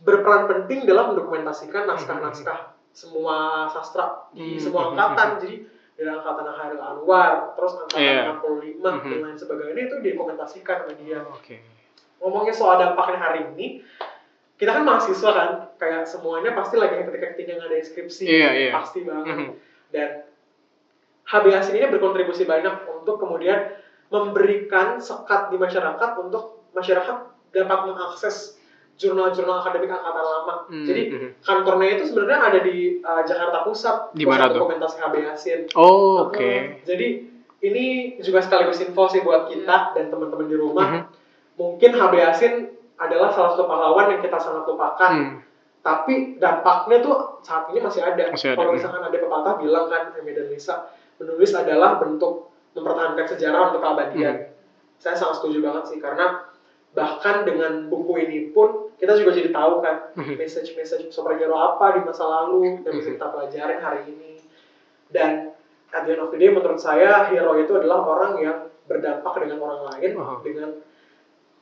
berperan 0.00 0.46
penting 0.46 0.82
dalam 0.84 1.14
mendokumentasikan 1.14 1.86
naskah-naskah 1.86 2.74
semua 2.90 3.66
sastra 3.68 4.26
di 4.30 4.54
Hmm. 4.54 4.60
semua 4.60 4.82
angkatan 4.90 5.28
jadi 5.38 5.56
dari 5.94 6.10
angkatan 6.10 6.46
Hairil 6.48 6.82
Anwar 6.82 7.54
terus 7.54 7.72
angkatan 7.76 8.02
Iya. 8.02 8.22
65 8.34 8.82
dan 9.04 9.20
lain 9.22 9.38
sebagainya 9.38 9.82
itu 9.84 9.96
dikomentasikan 10.00 10.76
sama 10.82 10.94
dia 10.96 11.18
Oke. 11.24 11.62
ngomongin 12.18 12.50
soal 12.50 12.78
dampaknya 12.78 13.18
hari 13.18 13.40
ini 13.52 13.82
kita 14.54 14.70
kan 14.70 14.82
mahasiswa 14.82 15.30
kan 15.30 15.48
kayak 15.76 16.06
semuanya 16.06 16.54
pasti 16.54 16.78
lagi 16.78 16.98
ketika-ketika 17.00 17.50
yang 17.52 17.62
ada 17.62 17.76
skripsi 17.76 18.22
Iya, 18.24 18.50
iya. 18.54 18.70
pasti 18.70 19.02
banget 19.02 19.26
Mhm. 19.26 19.46
dan 19.90 20.08
HBS 21.24 21.72
ini 21.72 21.88
berkontribusi 21.88 22.44
banyak 22.44 22.74
untuk 22.92 23.16
kemudian 23.16 23.72
memberikan 24.12 25.00
sekat 25.00 25.48
di 25.48 25.56
masyarakat 25.56 26.10
untuk 26.20 26.68
masyarakat 26.70 27.16
dapat 27.50 27.80
mengakses 27.86 28.60
jurnal-jurnal 28.94 29.58
akademik 29.60 29.90
angkatan 29.90 30.24
lama. 30.24 30.54
Hmm, 30.70 30.86
Jadi 30.86 31.02
mhm. 31.10 31.28
kantornya 31.42 31.88
itu 31.98 32.04
sebenarnya 32.10 32.40
ada 32.46 32.58
di 32.62 32.76
uh, 33.02 33.22
Jakarta 33.26 33.66
Pusat. 33.66 33.96
Di 34.14 34.24
mana 34.24 34.50
tuh? 34.50 34.62
Dokumentasi 34.62 34.96
HB 35.02 35.14
Yasin. 35.26 35.60
Oh, 35.74 36.30
oke. 36.30 36.38
Uh, 36.38 36.62
jadi 36.86 37.08
ini 37.64 37.84
juga 38.20 38.44
sekaligus 38.44 38.78
info 38.84 39.10
sih 39.10 39.24
buat 39.24 39.50
kita 39.50 39.98
dan 39.98 40.04
teman-teman 40.12 40.46
di 40.46 40.56
rumah. 40.56 40.88
Mhm. 40.90 41.02
Mungkin 41.58 41.90
HB 41.94 42.14
Yasin 42.14 42.54
adalah 42.98 43.34
salah 43.34 43.50
satu 43.54 43.66
pahlawan 43.66 44.14
yang 44.14 44.22
kita 44.22 44.38
sangat 44.38 44.64
lupakan. 44.70 45.12
Hmm. 45.12 45.36
Tapi 45.84 46.40
dampaknya 46.40 47.04
tuh 47.04 47.44
saat 47.44 47.68
ini 47.74 47.82
masih 47.82 48.00
ada. 48.00 48.32
Masih 48.32 48.54
ada, 48.54 48.58
Kalau 48.62 48.72
hmm. 48.72 48.78
misalkan 48.80 49.02
ada 49.04 49.18
pepatah 49.20 49.54
bilang 49.60 49.86
kan, 49.90 50.02
Emi 50.16 50.32
dan 50.32 50.48
Lisa, 50.48 50.88
menulis 51.20 51.52
adalah 51.52 52.00
bentuk 52.00 52.54
mempertahankan 52.72 53.26
sejarah 53.28 53.74
untuk 53.74 53.82
keabadian. 53.84 54.34
Hmm. 54.48 54.52
Saya 54.96 55.14
sangat 55.18 55.42
setuju 55.42 55.58
banget 55.60 55.84
sih, 55.92 55.98
karena 56.00 56.48
bahkan 56.94 57.42
dengan 57.44 57.90
buku 57.90 58.14
ini 58.22 58.54
pun 58.54 58.83
kita 58.94 59.12
juga 59.16 59.30
jadi 59.32 59.50
tahu 59.50 59.80
kan 59.80 59.96
Mhm. 60.14 60.34
message-message 60.36 61.10
superhero 61.10 61.54
apa 61.54 61.94
di 61.94 62.00
masa 62.02 62.24
lalu 62.24 62.78
yang 62.80 62.94
bisa 62.94 63.10
kita 63.10 63.26
pelajarin 63.28 63.80
hari 63.80 64.00
ini. 64.08 64.32
Dan 65.10 65.50
at 65.90 66.02
the 66.02 66.12
end 66.12 66.22
of 66.22 66.30
the 66.30 66.38
day 66.38 66.48
menurut 66.48 66.78
saya 66.78 67.28
hero 67.28 67.54
itu 67.56 67.70
adalah 67.72 68.02
orang 68.02 68.32
yang 68.38 68.58
berdampak 68.84 69.34
dengan 69.38 69.58
orang 69.60 69.80
lain 69.88 70.10
Aha. 70.14 70.34
dengan 70.40 70.70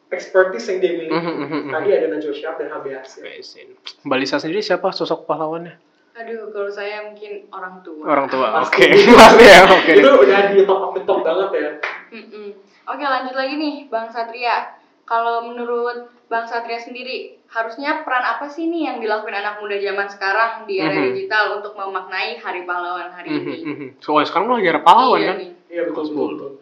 expertise 0.08 0.68
yang 0.68 0.78
dia 0.78 0.92
miliki. 0.94 1.12
Mhm, 1.14 1.32
mhm, 1.38 1.58
mhm. 1.64 1.72
Tadi 1.72 1.88
ada 1.90 2.06
Najwa 2.08 2.32
Shihab 2.32 2.54
dan 2.56 2.68
HB 2.68 2.86
Asir. 2.94 3.22
Besin. 3.24 3.68
Mbak 4.04 4.18
Lisa 4.18 4.36
sendiri 4.36 4.60
siapa 4.60 4.92
sosok 4.92 5.24
pahlawannya? 5.24 5.72
Aduh, 6.12 6.52
kalau 6.52 6.68
saya 6.68 7.08
mungkin 7.08 7.48
orang 7.48 7.80
tua. 7.80 8.04
Orang 8.04 8.28
tua. 8.28 8.60
Oke. 8.60 8.84
Pasti 9.16 9.44
ya. 9.48 9.64
Oke. 9.64 9.92
Itu 9.96 10.10
udah 10.12 10.40
di 10.52 10.60
top 10.68 10.80
of 10.82 10.92
the 10.92 11.02
top 11.08 11.24
banget 11.24 11.48
ya. 11.56 11.70
Mm-mm. 12.12 12.48
Oke, 12.84 13.00
lanjut 13.00 13.32
lagi 13.32 13.54
nih, 13.56 13.88
Bang 13.88 14.12
Satria. 14.12 14.76
Kalau 15.08 15.48
menurut 15.48 16.12
Bang 16.32 16.48
Satria 16.48 16.80
sendiri, 16.80 17.44
harusnya 17.44 18.00
peran 18.00 18.24
apa 18.24 18.48
sih 18.48 18.64
nih 18.64 18.88
yang 18.88 18.96
dilakuin 18.98 19.36
anak 19.36 19.60
muda 19.60 19.76
zaman 19.76 20.08
sekarang 20.08 20.64
di 20.64 20.80
era 20.80 20.96
Mhm. 20.96 21.12
digital 21.12 21.60
untuk 21.60 21.76
memaknai 21.76 22.40
Hari 22.40 22.64
Pahlawan 22.64 23.12
hari 23.12 23.28
ini? 23.28 23.56
mhm. 23.60 23.88
Soalnya 24.00 24.32
sekarang 24.32 24.48
lagi 24.48 24.72
ada 24.72 24.80
pahlawan 24.80 25.20
Iya 25.20 25.28
kan? 25.28 25.36
nih. 25.36 25.50
Iya 25.68 25.82
betul 25.84 26.04
betul. 26.08 26.28
Betul. 26.32 26.52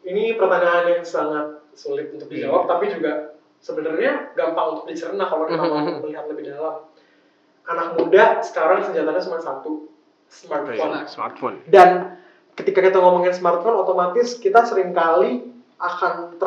Ini 0.00 0.38
pertanyaan 0.38 0.84
yang 0.88 1.02
sangat 1.02 1.46
sulit 1.74 2.14
untuk 2.14 2.30
dijawab, 2.30 2.64
Iya. 2.64 2.70
tapi 2.70 2.84
juga 2.88 3.12
sebenarnya 3.58 4.12
gampang 4.32 4.66
untuk 4.72 4.86
dicerna 4.86 5.26
kalau 5.26 5.44
kita 5.44 5.60
mau 5.60 5.82
Mhm. 5.82 5.98
melihat 6.00 6.24
lebih 6.30 6.44
dalam. 6.48 6.86
Anak 7.66 7.88
muda 7.98 8.40
sekarang 8.40 8.80
senjatanya 8.80 9.20
cuma 9.20 9.38
satu, 9.38 9.90
smartphone. 10.26 10.94
Iya, 10.96 11.06
Smartphone. 11.06 11.56
Dan 11.66 12.14
ketika 12.54 12.78
kita 12.80 12.96
ngomongin 12.96 13.34
smartphone, 13.34 13.74
otomatis 13.76 14.38
kita 14.38 14.62
sering 14.62 14.94
kali 14.94 15.50
akan 15.76 16.38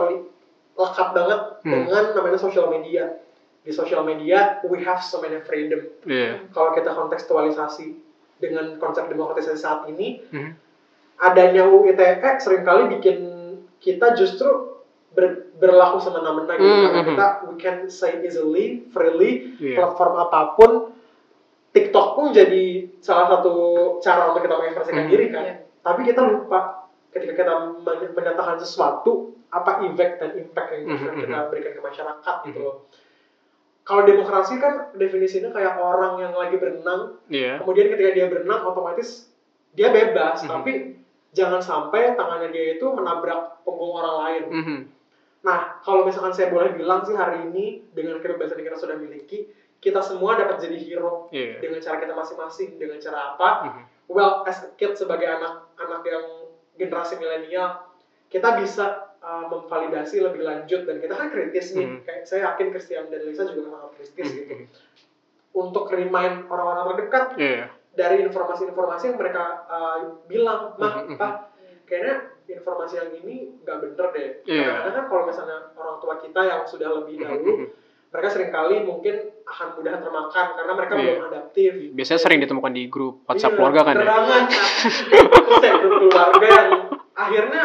terlekat 0.74 1.08
banget 1.12 1.40
Hmm. 1.62 1.72
dengan 1.72 2.04
namanya 2.14 2.38
social 2.38 2.68
media. 2.68 3.22
Di 3.64 3.72
social 3.72 4.04
media, 4.04 4.60
we 4.66 4.84
have 4.84 5.00
so 5.00 5.18
many 5.18 5.40
freedom. 5.40 5.88
Iya. 6.04 6.52
Kalau 6.52 6.76
kita 6.76 6.92
kontekstualisasi 6.92 7.96
dengan 8.38 8.76
konsep 8.76 9.08
demokratisasi 9.08 9.56
saat 9.56 9.88
ini, 9.88 10.20
Mhm. 10.28 10.52
adanya 11.18 11.64
UU 11.64 11.88
ITE 11.88 12.20
sering 12.38 12.62
kali 12.62 12.92
bikin 12.92 13.18
kita 13.80 14.12
justru 14.14 14.84
ber- 15.14 15.48
berlaku 15.56 16.02
semena-mena 16.02 16.58
gitu 16.58 16.68
Hmm, 16.68 16.84
karena 16.84 17.00
hmm. 17.00 17.10
kita 17.10 17.26
we 17.46 17.56
can 17.56 17.78
say 17.88 18.20
easily, 18.20 18.84
freely, 18.90 19.56
Iya. 19.56 19.80
platform 19.80 20.14
apa 20.20 20.58
pun 20.58 20.72
TikTok 21.72 22.08
pun 22.14 22.26
jadi 22.30 22.86
salah 23.00 23.32
satu 23.32 23.54
cara 23.98 24.30
untuk 24.30 24.44
kita 24.44 24.56
mengekspresikan 24.56 25.08
Hmm. 25.08 25.12
diri 25.12 25.26
kan. 25.32 25.44
Iya. 25.44 25.56
Tapi 25.80 26.00
kita 26.04 26.22
lupa 26.22 26.83
ketika 27.14 27.34
kita 27.38 27.54
men- 27.80 28.12
menyatakan 28.12 28.58
sesuatu 28.58 29.38
apa 29.48 29.86
efek 29.86 30.18
dan 30.18 30.34
impact 30.36 30.70
yang 30.74 30.84
Hmm, 30.88 30.98
hmm, 30.98 31.20
kita 31.20 31.38
berikan 31.48 31.72
ke 31.72 31.82
masyarakat 31.84 32.36
gitu 32.44 32.58
Hmm. 32.58 32.66
loh. 32.66 32.78
Kalau 33.84 34.02
demokrasi 34.02 34.58
kan 34.58 34.90
definisinya 34.94 35.52
kayak 35.52 35.76
orang 35.76 36.16
yang 36.18 36.34
lagi 36.34 36.56
berenang 36.56 37.20
Iya. 37.28 37.60
kemudian 37.60 37.92
ketika 37.92 38.10
dia 38.12 38.26
berenang 38.26 38.64
otomatis 38.64 39.28
dia 39.72 39.92
bebas 39.92 40.40
Mhm. 40.40 40.50
tapi 40.50 40.72
jangan 41.30 41.60
sampai 41.60 42.14
tangannya 42.14 42.50
dia 42.50 42.78
itu 42.78 42.86
menabrak 42.88 43.60
punggung 43.62 43.92
orang 43.94 44.16
lain 44.18 44.44
Mhm. 44.50 44.78
nah 45.42 45.76
kalau 45.82 46.08
misalkan 46.08 46.32
saya 46.32 46.48
boleh 46.48 46.72
bilang 46.72 47.04
sih 47.04 47.12
hari 47.12 47.44
ini 47.44 47.84
dengan 47.92 48.18
kebebasan 48.18 48.56
yang 48.58 48.72
kita 48.72 48.80
sudah 48.80 48.96
miliki 48.96 49.52
kita 49.78 50.00
semua 50.00 50.40
dapat 50.40 50.64
jadi 50.64 50.80
hero 50.80 51.28
Iya. 51.30 51.60
dengan 51.60 51.78
cara 51.78 52.00
kita 52.00 52.16
masing-masing 52.16 52.80
dengan 52.80 52.96
cara 52.98 53.36
apa 53.36 53.50
Mhm. 53.68 53.84
well 54.08 54.48
as 54.48 54.64
a 54.64 54.72
kid 54.74 54.96
sebagai 54.96 55.28
anak-anak 55.28 56.02
yang 56.06 56.26
generasi 56.76 57.18
milenial 57.18 57.86
kita 58.28 58.58
bisa 58.58 59.14
uh, 59.22 59.46
memvalidasi 59.46 60.18
lebih 60.20 60.42
lanjut 60.42 60.90
dan 60.90 60.98
kita 60.98 61.14
kan 61.14 61.30
kritis 61.30 61.78
nih 61.78 61.86
Mhm. 61.86 62.00
kayak 62.02 62.24
saya 62.26 62.40
yakin 62.54 62.68
Christian 62.74 63.06
dan 63.14 63.22
Lisa 63.24 63.46
juga 63.46 63.70
sangat 63.70 63.92
kritis 63.96 64.30
gitu 64.34 64.54
Mhm. 64.58 64.66
untuk 65.54 65.86
remind 65.94 66.50
orang-orang 66.50 66.98
terdekat 66.98 67.26
Iya. 67.38 67.66
dari 67.94 68.26
informasi-informasi 68.26 69.14
yang 69.14 69.18
mereka 69.22 69.44
uh, 69.70 69.98
bilang, 70.26 70.74
mah, 70.82 71.06
Mhm, 71.06 71.14
pak, 71.14 71.54
kayaknya 71.86 72.16
informasi 72.50 72.98
yang 72.98 73.10
ini 73.22 73.54
nggak 73.62 73.78
bener 73.86 74.08
deh. 74.12 74.30
Iya. 74.50 74.66
Kadang-kadang 74.66 74.94
kan 74.98 75.06
kalau 75.06 75.24
misalnya 75.30 75.58
orang 75.78 75.98
tua 76.02 76.16
kita 76.18 76.42
yang 76.42 76.62
sudah 76.66 76.90
lebih 76.90 77.22
dahulu. 77.22 77.70
Mereka 78.14 78.28
sering 78.30 78.50
kali 78.50 78.76
mungkin 78.80 79.16
akan 79.44 79.68
mudah 79.74 79.98
termakan 79.98 80.46
karena 80.54 80.72
mereka 80.72 80.94
Iya. 80.94 81.02
belum 81.10 81.28
adaptif. 81.28 81.72
Biasanya 81.92 82.20
sering 82.20 82.40
ditemukan 82.40 82.72
di 82.72 82.84
grup 82.86 83.26
WhatsApp 83.26 83.52
Iya, 83.52 83.58
keluarga 83.58 83.82
kan 83.84 83.96
ya? 83.96 84.06
Terus 85.10 85.78
grup 85.80 85.96
keluarga 86.04 86.48
yang 86.48 86.70
akhirnya 87.14 87.64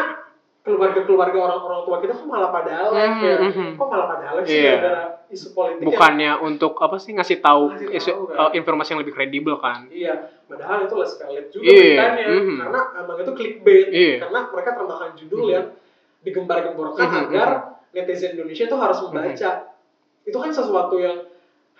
keluarga-keluarga 0.59 1.37
orang-orang 1.39 1.81
tua 1.83 1.97
kita 1.97 2.13
kok 2.13 2.27
malah 2.27 2.49
pada 2.51 2.73
live 2.87 3.09
Mhm, 3.09 3.23
ya. 3.23 3.35
mhm. 3.39 3.69
Kok 3.73 3.87
malah 3.87 4.07
pada 4.07 4.25
live 4.35 4.45
sih 4.45 4.57
Iya. 4.59 4.73
gara-gara 4.75 5.01
isu 5.29 5.47
politik 5.51 5.77
yang- 5.77 5.87
Bukannya 5.87 6.31
untuk 6.43 6.73
apa 6.77 6.95
sih 6.97 7.11
ngasih 7.11 7.37
tahu 7.39 7.63
Ngasih 7.71 7.89
isu- 7.95 8.11
tahu, 8.11 8.23
kan? 8.27 8.37
uh, 8.39 8.51
informasi 8.51 8.89
yang 8.91 9.01
lebih 9.01 9.13
kredibel 9.15 9.55
kan? 9.57 9.85
Iya, 9.87 10.13
padahal 10.43 10.77
itu 10.83 10.95
less 10.95 11.13
valid 11.15 11.45
juga 11.47 11.63
Iya, 11.63 11.77
beritanya 11.79 12.25
mhm. 12.27 12.57
karena 12.59 12.79
emang 12.97 13.17
itu 13.19 13.31
clickbait 13.33 13.87
Iya. 13.87 14.15
karena 14.19 14.39
mereka 14.47 14.69
termakan 14.75 15.09
judul 15.15 15.41
Mhm. 15.43 15.51
yang 15.51 15.65
digembar-gemborkan 16.19 17.05
Mhm, 17.07 17.19
agar 17.23 17.49
netizen 17.89 18.29
Indonesia 18.31 18.63
itu 18.65 18.75
harus 18.75 18.97
membaca. 19.01 19.49
Mhm. 19.55 19.68
Itu 20.29 20.37
kan 20.37 20.53
sesuatu 20.53 20.95
yang 21.01 21.25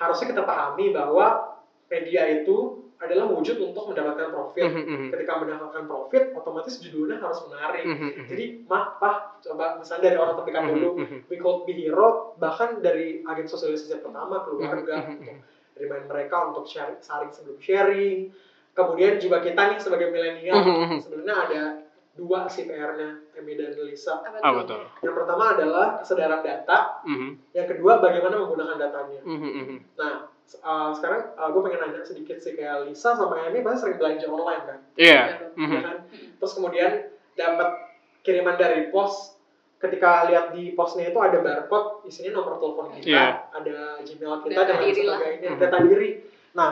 harusnya 0.02 0.28
kita 0.34 0.44
pahami 0.44 0.90
bahwa 0.90 1.56
media 1.86 2.26
itu 2.42 2.90
adalah 3.00 3.32
wujud 3.32 3.56
untuk 3.64 3.96
mendapatkan 3.96 4.28
profit. 4.28 4.68
Mhm, 4.68 4.84
mhm. 4.84 5.08
Ketika 5.16 5.40
mendapatkan 5.40 5.84
profit, 5.88 6.24
otomatis 6.36 6.84
judulnya 6.84 7.24
harus 7.24 7.48
menarik. 7.48 7.88
Mhm, 7.88 7.96
mhm. 7.96 8.26
Jadi, 8.28 8.46
mah, 8.68 9.00
pah, 9.00 9.40
coba 9.40 9.80
misalnya 9.80 10.12
dari 10.12 10.18
orang 10.20 10.36
terdekat 10.44 10.64
Mhm, 10.68 10.72
dulu, 10.76 10.90
mhm. 11.00 11.18
we 11.32 11.36
could 11.40 11.64
be 11.64 11.74
hero, 11.80 12.36
bahkan 12.36 12.84
dari 12.84 13.24
agen 13.24 13.48
sosialisasi 13.48 14.04
pertama, 14.04 14.44
keluarga, 14.44 14.96
Mhm, 15.00 15.16
mhm, 15.16 15.20
untuk 15.24 15.38
remind 15.80 16.06
mereka 16.12 16.36
untuk 16.52 16.68
share, 16.68 17.00
saling 17.00 17.32
sebelum 17.32 17.56
sharing. 17.64 18.36
Kemudian 18.76 19.16
juga 19.16 19.40
kita 19.40 19.62
nih 19.76 19.80
sebagai 19.80 20.12
milenial, 20.12 20.60
Mhm, 20.60 20.76
mhm. 20.84 20.98
sebenarnya 21.00 21.36
ada 21.48 21.62
dua 22.14 22.46
sih 22.46 22.66
PR-nya, 22.66 23.16
Emi 23.34 23.56
dan 23.56 23.72
Lisa. 23.80 24.20
Apa 24.20 24.38
Ah 24.38 24.52
tuh? 24.52 24.58
betul. 24.60 24.82
Yang 25.02 25.16
pertama 25.16 25.44
adalah 25.54 25.88
kesadaran 25.98 26.42
data, 26.42 26.78
Mhm, 27.02 27.30
yang 27.54 27.68
kedua 27.68 27.98
bagaimana 27.98 28.36
menggunakan 28.38 28.78
datanya. 28.78 29.22
mhm, 29.24 29.50
mhm. 29.56 29.78
Nah, 29.96 30.14
uh, 30.60 30.90
sekarang 30.92 31.22
gue 31.32 31.62
pengen 31.64 31.80
nanya 31.82 32.02
sedikit 32.02 32.38
sih 32.38 32.54
kayak 32.54 32.86
Lisa 32.86 33.14
sama 33.14 33.46
Emi 33.46 33.62
pasti 33.62 33.88
sering 33.88 33.98
belanja 33.98 34.28
online 34.28 34.64
kan? 34.66 34.80
Iya. 34.96 35.22
ya 35.30 35.36
Mhm. 35.56 35.80
kan? 35.80 35.98
Terus 36.36 36.54
kemudian 36.54 36.92
dapat 37.34 37.70
kiriman 38.22 38.56
dari 38.56 38.90
pos. 38.90 39.40
Ketika 39.80 40.28
lihat 40.28 40.52
di 40.52 40.76
posnya 40.76 41.08
itu 41.08 41.16
ada 41.16 41.40
barcode, 41.40 42.04
isinya 42.04 42.36
nomor 42.36 42.60
telepon 42.60 42.92
kita, 42.92 43.08
Iya. 43.08 43.26
ada 43.48 43.76
Gmail 44.04 44.44
kita 44.44 44.52
Data 44.52 44.64
dan 44.66 44.78
lain 44.78 44.92
sebagainya, 44.92 45.50
Mhm. 45.50 45.60
data 45.64 45.78
diri. 45.80 46.10
Nah, 46.52 46.70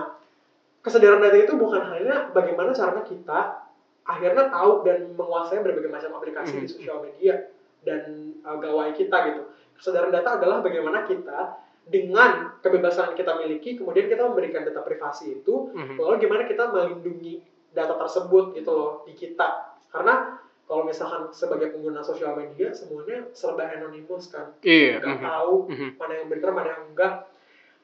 kesadaran 0.83 1.23
data 1.23 1.37
itu 1.37 1.55
bukan 1.55 1.87
hanya 1.87 2.27
bagaimana 2.29 2.75
caranya 2.75 3.07
kita 3.07 3.63
akhirnya 4.07 4.47
tahu 4.47 4.81
dan 4.81 5.11
menguasai 5.13 5.59
berbagai 5.59 5.91
macam 5.91 6.15
aplikasi 6.15 6.55
Mhm. 6.55 6.61
di 6.63 6.67
sosial 6.69 6.97
media 7.03 7.35
dan 7.83 8.01
uh, 8.41 8.55
gawai 8.55 8.91
kita 8.91 9.17
gitu. 9.27 9.43
Kesadaran 9.75 10.09
data 10.09 10.39
adalah 10.39 10.63
bagaimana 10.63 11.03
kita 11.03 11.59
dengan 11.83 12.57
kebebasan 12.59 13.13
yang 13.13 13.17
kita 13.17 13.35
miliki, 13.37 13.75
kemudian 13.75 14.07
kita 14.07 14.23
memberikan 14.23 14.63
data 14.63 14.81
privasi 14.81 15.39
itu 15.39 15.71
Mhm. 15.71 15.95
lalu 15.95 16.15
gimana 16.19 16.43
kita 16.43 16.67
melindungi 16.67 17.39
data 17.71 17.93
tersebut 17.95 18.55
gitu 18.55 18.71
loh 18.73 18.91
di 19.03 19.13
kita 19.13 19.77
karena 19.87 20.35
kalau 20.67 20.83
misalkan 20.83 21.31
sebagai 21.31 21.71
pengguna 21.71 22.01
sosial 22.01 22.35
media 22.35 22.73
semuanya 22.73 23.23
serba 23.31 23.69
anonimus 23.69 24.27
kan 24.27 24.51
Iya. 24.59 24.99
nggak 24.99 25.15
mhm. 25.15 25.23
tahu 25.23 25.53
Mhm. 25.69 25.87
mana 25.95 26.13
yang 26.15 26.27
benar 26.27 26.51
mana 26.51 26.67
yang 26.73 26.83
enggak 26.91 27.13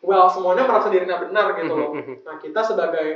well 0.02 0.28
semuanya 0.28 0.68
merasa 0.68 0.90
dirinya 0.90 1.22
benar 1.22 1.46
gitu 1.56 1.72
loh 1.72 1.92
Mhm, 1.94 2.02
mhm. 2.02 2.16
nah 2.26 2.36
kita 2.38 2.60
sebagai 2.60 3.08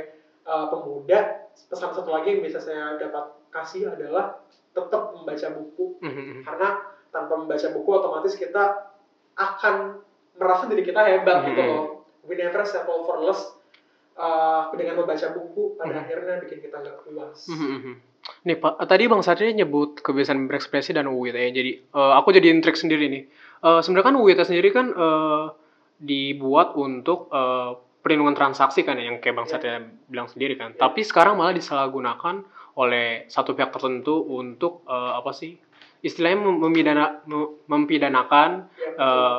uh, 0.48 0.66
pemuda 0.68 1.44
pesan 1.68 1.92
satu 1.92 2.08
lagi 2.08 2.32
yang 2.32 2.42
bisa 2.42 2.58
saya 2.58 2.96
dapat 2.96 3.36
kasih 3.50 3.92
adalah 3.92 4.40
tetap 4.72 5.12
membaca 5.12 5.48
buku 5.52 6.00
Mhm, 6.00 6.08
mhm. 6.08 6.42
karena 6.42 6.68
tanpa 7.08 7.34
membaca 7.36 7.68
buku 7.70 7.88
otomatis 7.90 8.34
kita 8.34 8.64
akan 9.34 10.00
merasa 10.34 10.64
diri 10.66 10.82
kita 10.82 11.00
hebat 11.04 11.44
gitu 11.44 11.60
Mhm. 11.60 11.68
loh 11.68 11.84
we 12.24 12.34
never 12.34 12.62
settle 12.62 13.02
for 13.02 13.20
less 13.20 13.54
uh, 14.14 14.70
dengan 14.72 14.98
membaca 14.98 15.26
buku 15.30 15.74
pada 15.74 15.92
Mhm. 15.92 16.02
akhirnya 16.02 16.34
bikin 16.42 16.58
kita 16.60 16.76
nggak 16.78 16.96
puas 17.04 17.46
Mhm, 17.46 17.68
mhm. 17.74 17.94
Nih 18.44 18.58
Pak, 18.58 18.82
tadi 18.84 19.08
Bang 19.08 19.24
Satria 19.24 19.54
nyebut 19.54 20.02
kebebasan 20.02 20.44
berekspresi 20.44 20.92
dan 20.92 21.08
UU 21.08 21.32
ITE. 21.32 21.48
Jadi 21.48 21.72
eh, 21.80 22.12
aku 22.12 22.28
jadi 22.28 22.50
intrik 22.50 22.76
sendiri 22.76 23.08
nih. 23.08 23.24
Eh, 23.62 23.80
Sebenarnya 23.80 24.04
kan 24.04 24.16
UU 24.18 24.28
ITE 24.28 24.44
sendiri 24.44 24.68
kan 24.68 24.90
eh, 24.90 25.44
dibuat 25.96 26.74
untuk 26.74 27.30
eh, 27.30 27.70
perlindungan 28.08 28.32
transaksi 28.32 28.80
kan 28.80 28.96
ya, 28.96 29.04
yang 29.04 29.20
kayak 29.20 29.36
Bang 29.36 29.44
Iya. 29.44 29.52
Satria 29.52 29.76
bilang 30.08 30.26
sendiri 30.26 30.56
kan. 30.56 30.72
Tapi 30.72 31.04
sekarang 31.04 31.36
malah 31.36 31.52
disalahgunakan 31.52 32.40
oleh 32.74 33.28
satu 33.28 33.52
pihak 33.52 33.68
tertentu 33.68 34.24
untuk 34.24 34.80
eh, 34.84 35.12
apa 35.14 35.30
sih? 35.30 35.60
Istilahnya 36.00 36.40
mem- 36.40 36.62
memidana, 36.62 37.20
mem- 37.22 37.60
mempidanakan 37.66 38.70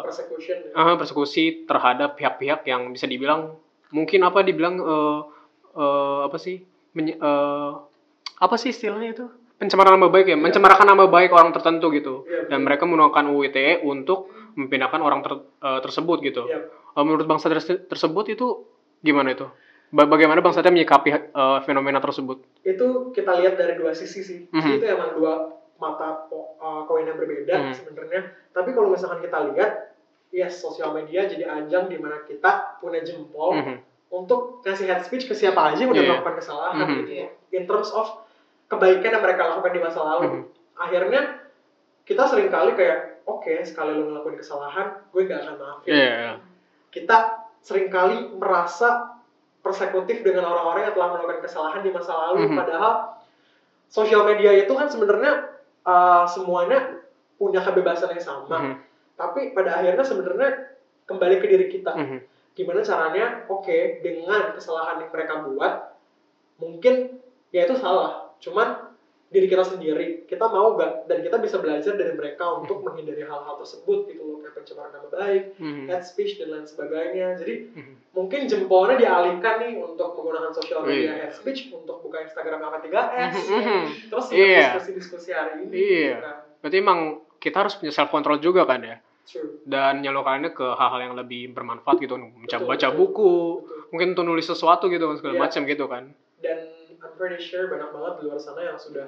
persecution 0.04 0.58
ya. 0.70 0.86
eh, 0.86 0.96
persekusi 0.96 1.44
terhadap 1.66 2.14
pihak-pihak 2.14 2.62
yang 2.64 2.92
bisa 2.92 3.06
dibilang 3.06 3.58
mungkin 3.90 4.22
apa 4.22 4.40
dibilang 4.42 4.78
eh, 4.78 5.20
eh, 5.74 6.20
apa 6.24 6.38
sih 6.38 6.62
menye- 6.94 7.18
eh, 7.18 7.72
apa 8.38 8.56
sih 8.56 8.70
istilahnya 8.70 9.10
itu 9.14 9.26
pencemaran 9.56 9.96
nama 9.96 10.08
baik 10.08 10.28
ya 10.28 10.36
Iya. 10.36 10.40
mencemarakan 10.42 10.88
nama 10.88 11.06
baik 11.06 11.32
orang 11.32 11.52
tertentu 11.52 11.90
gitu 11.90 12.24
Iya, 12.24 12.48
dan 12.48 12.62
mereka 12.62 12.84
menggunakan 12.84 13.26
UU 13.28 13.42
ITE 13.46 13.82
untuk 13.82 14.30
Mempindahkan 14.50 15.00
orang 15.00 15.22
ter- 15.22 15.46
eh, 15.62 15.80
tersebut 15.80 16.20
gitu. 16.20 16.44
Iya. 17.00 17.02
Eh, 17.02 17.06
menurut 17.06 17.26
Bang 17.26 17.40
Satria 17.40 17.64
se- 17.64 17.80
tersebut 17.82 18.26
itu 18.30 18.48
gimana 19.00 19.32
itu? 19.32 19.48
Ba- 19.90 20.06
bagaimana 20.06 20.44
Bang 20.44 20.52
Satria 20.52 20.70
menyikapi 20.70 21.10
eh, 21.10 21.60
fenomena 21.64 21.98
tersebut? 21.98 22.44
itu 22.62 22.88
kita 23.10 23.40
lihat 23.40 23.56
dari 23.56 23.74
dua 23.74 23.96
sisi 23.96 24.20
sih. 24.20 24.40
Mhm. 24.46 24.60
Jadi 24.60 24.76
itu 24.76 24.86
emang 24.86 25.16
dua 25.16 25.34
mata 25.80 26.28
uh, 26.28 26.84
koin 26.84 27.08
yang 27.08 27.16
berbeda 27.16 27.56
Mhm. 27.56 27.74
sebenarnya. 27.74 28.22
Tapi 28.52 28.76
kalau 28.76 28.92
misalkan 28.92 29.24
kita 29.24 29.48
lihat, 29.48 29.96
yes, 30.30 30.60
sosial 30.60 30.92
media 30.92 31.24
jadi 31.24 31.48
ajang 31.48 31.88
di 31.88 31.96
mana 31.96 32.20
kita 32.22 32.78
punya 32.78 33.00
jempol 33.00 33.56
Mhm. 33.56 33.76
untuk 34.12 34.60
kasih 34.60 34.86
head 34.86 35.02
speech 35.02 35.26
ke 35.26 35.34
siapa 35.34 35.72
aja 35.72 35.80
yang 35.80 35.90
udah 35.90 36.04
Iya. 36.04 36.12
melakukan 36.14 36.36
kesalahan 36.36 36.76
Mhm. 36.78 36.96
gitu. 37.00 37.12
In 37.50 37.64
terms 37.64 37.90
of 37.90 38.28
kebaikan 38.68 39.10
yang 39.10 39.24
mereka 39.24 39.48
lakukan 39.48 39.72
di 39.72 39.80
masa 39.80 40.00
lalu. 40.04 40.28
Mhm. 40.28 40.42
Akhirnya 40.78 41.22
kita 42.04 42.24
sering 42.28 42.52
kali 42.52 42.76
kayak, 42.76 43.24
oke, 43.24 43.54
sekali 43.64 43.96
lu 43.96 44.12
ngelakuin 44.12 44.36
kesalahan, 44.36 45.00
gue 45.08 45.22
gak 45.24 45.42
akan 45.42 45.56
maafin. 45.58 45.90
Iya. 45.90 46.32
Kita 46.89 47.45
sering 47.62 47.91
kali 47.91 48.34
merasa 48.34 49.19
persekutif 49.60 50.23
dengan 50.23 50.47
orang-orang 50.49 50.89
yang 50.89 50.95
telah 50.95 51.10
melakukan 51.13 51.39
kesalahan 51.43 51.82
di 51.84 51.91
masa 51.91 52.15
lalu 52.15 52.47
Mhm. 52.47 52.56
padahal 52.56 52.93
sosial 53.91 54.23
media 54.23 54.56
itu 54.56 54.71
kan 54.71 54.88
sebenarnya 54.88 55.52
uh, 55.84 56.23
semuanya 56.23 57.04
punya 57.36 57.60
kebebasan 57.60 58.15
yang 58.15 58.23
sama 58.23 58.58
Mhm. 58.58 58.73
tapi 59.19 59.52
pada 59.52 59.84
akhirnya 59.84 60.06
sebenarnya 60.06 60.49
kembali 61.06 61.36
ke 61.43 61.47
diri 61.52 61.67
kita 61.67 61.91
Mhm. 61.91 62.17
gimana 62.56 62.80
caranya 62.80 63.43
oke 63.52 63.99
dengan 63.99 64.56
kesalahan 64.56 65.04
yang 65.04 65.12
mereka 65.12 65.43
buat 65.43 65.73
mungkin 66.56 67.19
ya 67.52 67.67
itu 67.67 67.75
salah 67.75 68.32
cuman 68.39 68.88
diri 69.30 69.46
kita 69.46 69.62
sendiri 69.62 70.26
kita 70.26 70.46
mau 70.46 70.74
gak 70.74 71.06
dan 71.06 71.22
kita 71.22 71.38
bisa 71.38 71.62
belajar 71.62 71.94
dari 71.94 72.18
mereka 72.18 72.50
untuk 72.58 72.82
menghindari 72.82 73.22
hal-hal 73.22 73.56
tersebut 73.58 74.10
gitu 74.10 74.22
loh 74.26 74.38
kayak 74.42 74.58
pencemaran 74.58 74.89
nama 74.89 75.08
baik 75.08 75.44
Mhm. 75.56 75.86
head 75.86 76.02
speech 76.02 76.38
dan 76.38 76.50
lain 76.50 76.65
sebagainya. 76.65 77.38
Jadi 77.38 77.54
Mhm. 77.70 77.94
mungkin 78.12 78.50
jempolnya 78.50 78.98
dialihkan 78.98 79.56
nih 79.62 79.74
untuk 79.78 80.18
menggunakan 80.18 80.50
sosial 80.50 80.82
media 80.82 81.13
Iya. 81.13 81.13
head 81.24 81.34
speech 81.34 81.70
untuk 81.70 82.02
buka 82.02 82.26
Instagram 82.26 82.58
apa 82.63 82.82
3S. 82.82 83.34
Mhm. 83.46 83.82
Terus 84.10 84.26
Iya. 84.32 84.60
diskusi-diskusi 84.74 85.30
hari 85.30 85.52
ini. 85.62 85.74
Iya. 85.74 86.15
Nah, 86.20 86.36
Berarti 86.60 86.78
emang 86.78 87.00
kita 87.38 87.58
harus 87.60 87.78
punya 87.78 87.94
self 87.94 88.10
control 88.10 88.38
juga 88.38 88.65
kan 88.65 88.82
ya? 88.82 88.98
true. 89.24 89.62
Dan 89.62 90.02
nyalokannya 90.02 90.50
ke 90.50 90.65
hal-hal 90.74 91.02
yang 91.04 91.13
lebih 91.13 91.54
bermanfaat 91.54 92.02
gitu, 92.02 92.18
Mencoba 92.18 92.65
baca 92.68 92.88
betul. 92.89 92.98
buku, 92.98 93.34
Betul. 93.62 93.78
mungkin 93.94 94.08
untuk 94.12 94.26
nulis 94.26 94.44
sesuatu 94.44 94.89
gitu 94.89 95.06
segala 95.15 95.38
Iya. 95.38 95.42
macam 95.46 95.62
gitu 95.63 95.86
kan. 95.86 96.04
Dan 96.42 96.58
I'm 97.00 97.14
pretty 97.16 97.40
sure 97.40 97.68
banyak 97.68 97.90
banget 97.90 98.14
di 98.16 98.24
luar 98.26 98.40
sana 98.40 98.62
yang 98.62 98.76
sudah 98.76 99.08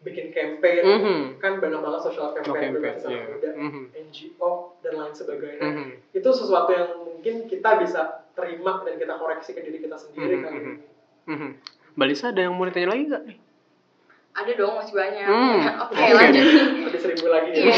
bikin 0.00 0.30
campaign. 0.30 0.82
Mhm. 0.82 1.18
Kan 1.38 1.58
banyak 1.58 1.78
banget 1.78 2.00
social 2.02 2.28
No 2.28 2.34
campaign, 2.34 2.52
campaign, 2.52 2.70
berbasis 2.74 3.04
anak 3.04 3.28
muda, 3.30 3.50
Mhm. 3.54 3.82
NGO 4.02 4.50
dan 4.80 4.92
lain 4.94 5.14
sebagainya. 5.14 5.62
Mhm. 5.64 5.88
Itu 6.12 6.28
sesuatu 6.30 6.70
yang 6.70 6.88
mungkin 6.98 7.34
kita 7.46 7.70
bisa 7.78 8.00
terima 8.32 8.82
dan 8.82 8.94
kita 8.96 9.14
koreksi 9.14 9.50
ke 9.52 9.60
diri 9.60 9.78
kita 9.78 9.96
sendiri 9.96 10.34
Mhm, 10.34 10.42
kali 10.42 10.52
mhm. 10.54 10.64
ini. 10.66 10.74
Mhm. 11.26 11.50
Mbak 11.92 12.06
Lisa 12.08 12.26
ada 12.28 12.40
yang 12.40 12.52
mau 12.52 12.64
ditanya 12.64 12.88
lagi 12.90 13.04
nggak? 13.06 13.22
nih? 13.26 13.38
Ada 14.32 14.52
dong 14.56 14.74
masih 14.74 14.94
banyak. 14.94 15.26
Hmm, 15.28 15.60
Oke, 15.84 15.92
oke 15.94 16.08
lanjut. 16.10 16.40
deh. 16.40 16.56
Lebih 16.82 17.00
seribu 17.04 17.26
lagi 17.28 17.50
ya. 17.52 17.68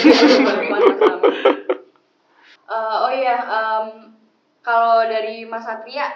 Eh, 2.64 2.96
oh 2.96 3.12
iya, 3.12 3.36
em, 3.36 3.86
kalau 4.60 5.04
dari 5.04 5.44
Mas 5.44 5.62
Satria, 5.62 6.08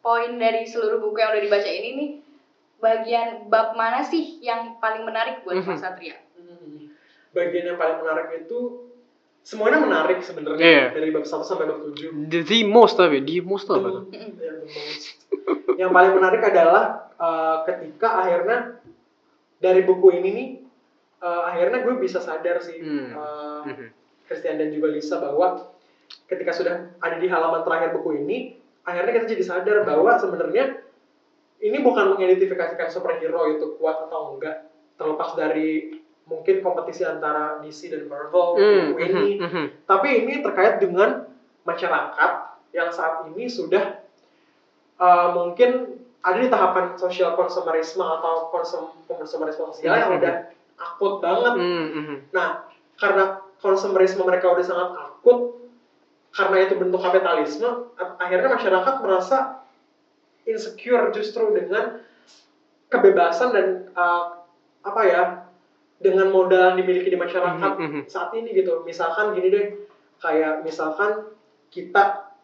poin 0.00 0.34
dari 0.34 0.64
seluruh 0.64 0.98
buku 0.98 1.14
yang 1.14 1.30
udah 1.30 1.44
dibaca 1.44 1.70
ini 1.70 1.90
nih, 1.94 2.10
bagian 2.82 3.46
bab 3.46 3.72
mana 3.72 4.02
sih 4.02 4.42
yang 4.42 4.76
paling 4.76 5.06
menarik 5.06 5.40
buat 5.40 5.54
Mhm. 5.56 5.66
Mas 5.68 5.80
Satria? 5.80 6.18
Hmm. 6.34 6.90
Bagian 7.30 7.64
yang 7.64 7.78
paling 7.78 7.96
menarik 7.96 8.42
itu 8.42 8.90
semuanya 9.40 9.78
menarik 9.80 10.18
sebenarnya 10.20 10.60
Iya. 10.60 10.84
dari 10.92 11.08
bab 11.10 11.22
1 11.22 11.46
sampai 11.46 11.64
bab 11.64 11.78
7. 11.80 12.26
The, 12.26 12.42
the 12.42 12.58
most 12.64 12.94
tapi, 12.94 13.22
the 13.22 13.38
most 13.40 13.66
apa 13.66 13.78
most. 13.80 14.10
yang 15.74 15.90
paling 15.90 16.12
menarik 16.12 16.42
adalah 16.42 17.10
uh, 17.16 17.62
ketika 17.64 18.20
akhirnya 18.20 18.78
dari 19.58 19.82
buku 19.82 20.12
ini 20.12 20.28
nih 20.30 20.48
uh, 21.18 21.48
akhirnya 21.48 21.80
gue 21.80 21.94
bisa 21.96 22.18
sadar 22.18 22.58
sih 22.58 22.78
Hmm. 22.78 23.10
uh, 23.12 23.62
Mhm. 23.64 23.88
Christian 24.22 24.56
dan 24.56 24.70
juga 24.70 24.88
Lisa 24.88 25.18
bahwa 25.18 25.70
ketika 26.26 26.50
sudah 26.50 26.74
ada 26.98 27.16
di 27.16 27.26
halaman 27.26 27.62
terakhir 27.62 27.92
buku 27.92 28.18
ini 28.18 28.56
akhirnya 28.82 29.12
kita 29.14 29.26
jadi 29.28 29.44
sadar 29.44 29.76
bahwa 29.82 30.14
sebenarnya 30.14 30.82
ini 31.62 31.78
bukan 31.80 32.14
mengidentifikasikan 32.14 32.90
superhero 32.90 33.46
itu 33.54 33.78
kuat 33.78 34.10
atau 34.10 34.36
enggak 34.36 34.66
terlepas 34.98 35.38
dari 35.38 35.98
mungkin 36.26 36.62
kompetisi 36.62 37.02
antara 37.06 37.62
DC 37.62 37.90
dan 37.90 38.06
Marvel 38.06 38.58
Hmm, 38.58 38.94
buku 38.94 38.98
ini 39.02 39.26
mhm, 39.38 39.46
mhm. 39.46 39.64
tapi 39.86 40.08
ini 40.26 40.42
terkait 40.42 40.78
dengan 40.82 41.26
masyarakat 41.62 42.32
yang 42.74 42.90
saat 42.90 43.26
ini 43.30 43.46
sudah 43.46 44.02
uh, 44.98 45.28
mungkin 45.34 45.98
ada 46.22 46.38
di 46.38 46.48
tahapan 46.50 46.94
social 46.94 47.34
consumerisme 47.34 48.02
atau 48.02 48.50
konsum 48.54 48.94
konsumerisme 49.10 49.66
sosial 49.74 49.98
yang 49.98 50.10
Mhm. 50.14 50.18
udah 50.22 50.34
akut 50.82 51.14
banget. 51.22 51.52
Hmm. 51.62 52.16
Nah, 52.34 52.66
karena 52.98 53.38
konsumerisme 53.62 54.22
mereka 54.26 54.50
udah 54.50 54.64
sangat 54.66 54.88
akut, 54.98 55.70
karena 56.34 56.56
itu 56.62 56.74
bentuk 56.78 56.98
kapitalisme, 57.02 57.94
akhirnya 58.18 58.50
masyarakat 58.54 58.94
merasa 59.02 59.62
insecure 60.44 61.10
justru 61.14 61.54
dengan 61.54 62.02
kebebasan 62.90 63.48
dan 63.54 63.66
uh, 63.94 64.42
apa 64.82 65.02
ya, 65.06 65.22
dengan 66.02 66.34
modal 66.34 66.74
yang 66.74 66.82
dimiliki 66.82 67.08
di 67.14 67.18
masyarakat 67.18 67.72
Mhm, 67.78 67.86
mhm. 67.86 68.02
saat 68.10 68.34
ini 68.34 68.50
gitu. 68.52 68.82
Misalkan 68.82 69.38
gini 69.38 69.48
deh, 69.48 69.66
kayak 70.18 70.66
misalkan 70.66 71.30
kita, 71.70 72.34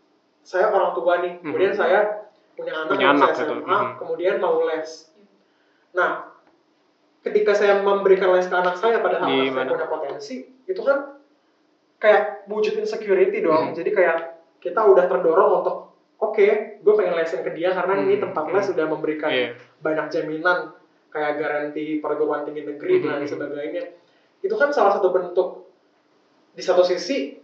saya 0.46 0.70
orang 0.70 0.94
tua 0.94 1.20
nih, 1.20 1.42
kemudian 1.42 1.74
Mhm. 1.74 1.80
saya 1.82 1.98
punya 2.54 2.72
anak 2.74 2.90
Punya 2.94 3.06
yang 3.10 3.18
anak 3.18 3.30
saya 3.34 3.46
SMA, 3.50 3.78
mhm. 3.78 3.92
kemudian 3.98 4.34
mau 4.38 4.62
les. 4.64 4.90
Nah, 5.94 6.30
ketika 7.26 7.52
saya 7.52 7.82
memberikan 7.82 8.30
les 8.32 8.46
ke 8.46 8.54
anak 8.54 8.78
saya 8.78 9.02
padahal 9.02 9.26
anak 9.26 9.34
saya 9.34 9.50
Gimana? 9.50 9.70
punya 9.74 9.86
potensi, 9.90 10.36
itu 10.64 10.80
kan 10.80 11.18
kayak 11.98 12.46
wujud 12.46 12.78
insecurity 12.78 13.42
dong. 13.42 13.74
Mhm. 13.74 13.76
Jadi 13.76 13.90
kayak 13.90 14.16
kita 14.62 14.80
udah 14.86 15.10
terdorong 15.10 15.50
untuk 15.62 15.76
oke, 16.18 16.46
gue 16.82 16.94
pengen 16.98 17.14
lesin 17.14 17.46
ke 17.46 17.54
dia 17.54 17.70
karena 17.70 17.94
ini 17.98 18.18
Mhm. 18.18 18.22
tempat 18.28 18.44
les 18.50 18.64
Mhm. 18.66 18.70
sudah 18.74 18.86
memberikan 18.90 19.30
Iya. 19.30 19.48
banyak 19.78 20.06
jaminan 20.10 20.58
kayak 21.08 21.32
garansi 21.40 22.02
perguruan 22.02 22.44
tinggi 22.44 22.66
negeri 22.66 23.00
dan 23.00 23.22
lain 23.22 23.24
Mhm. 23.24 23.32
sebagainya. 23.32 23.84
Itu 24.42 24.54
kan 24.58 24.74
salah 24.74 24.98
satu 24.98 25.10
bentuk 25.10 25.70
di 26.52 26.62
satu 26.62 26.82
sisi 26.82 27.38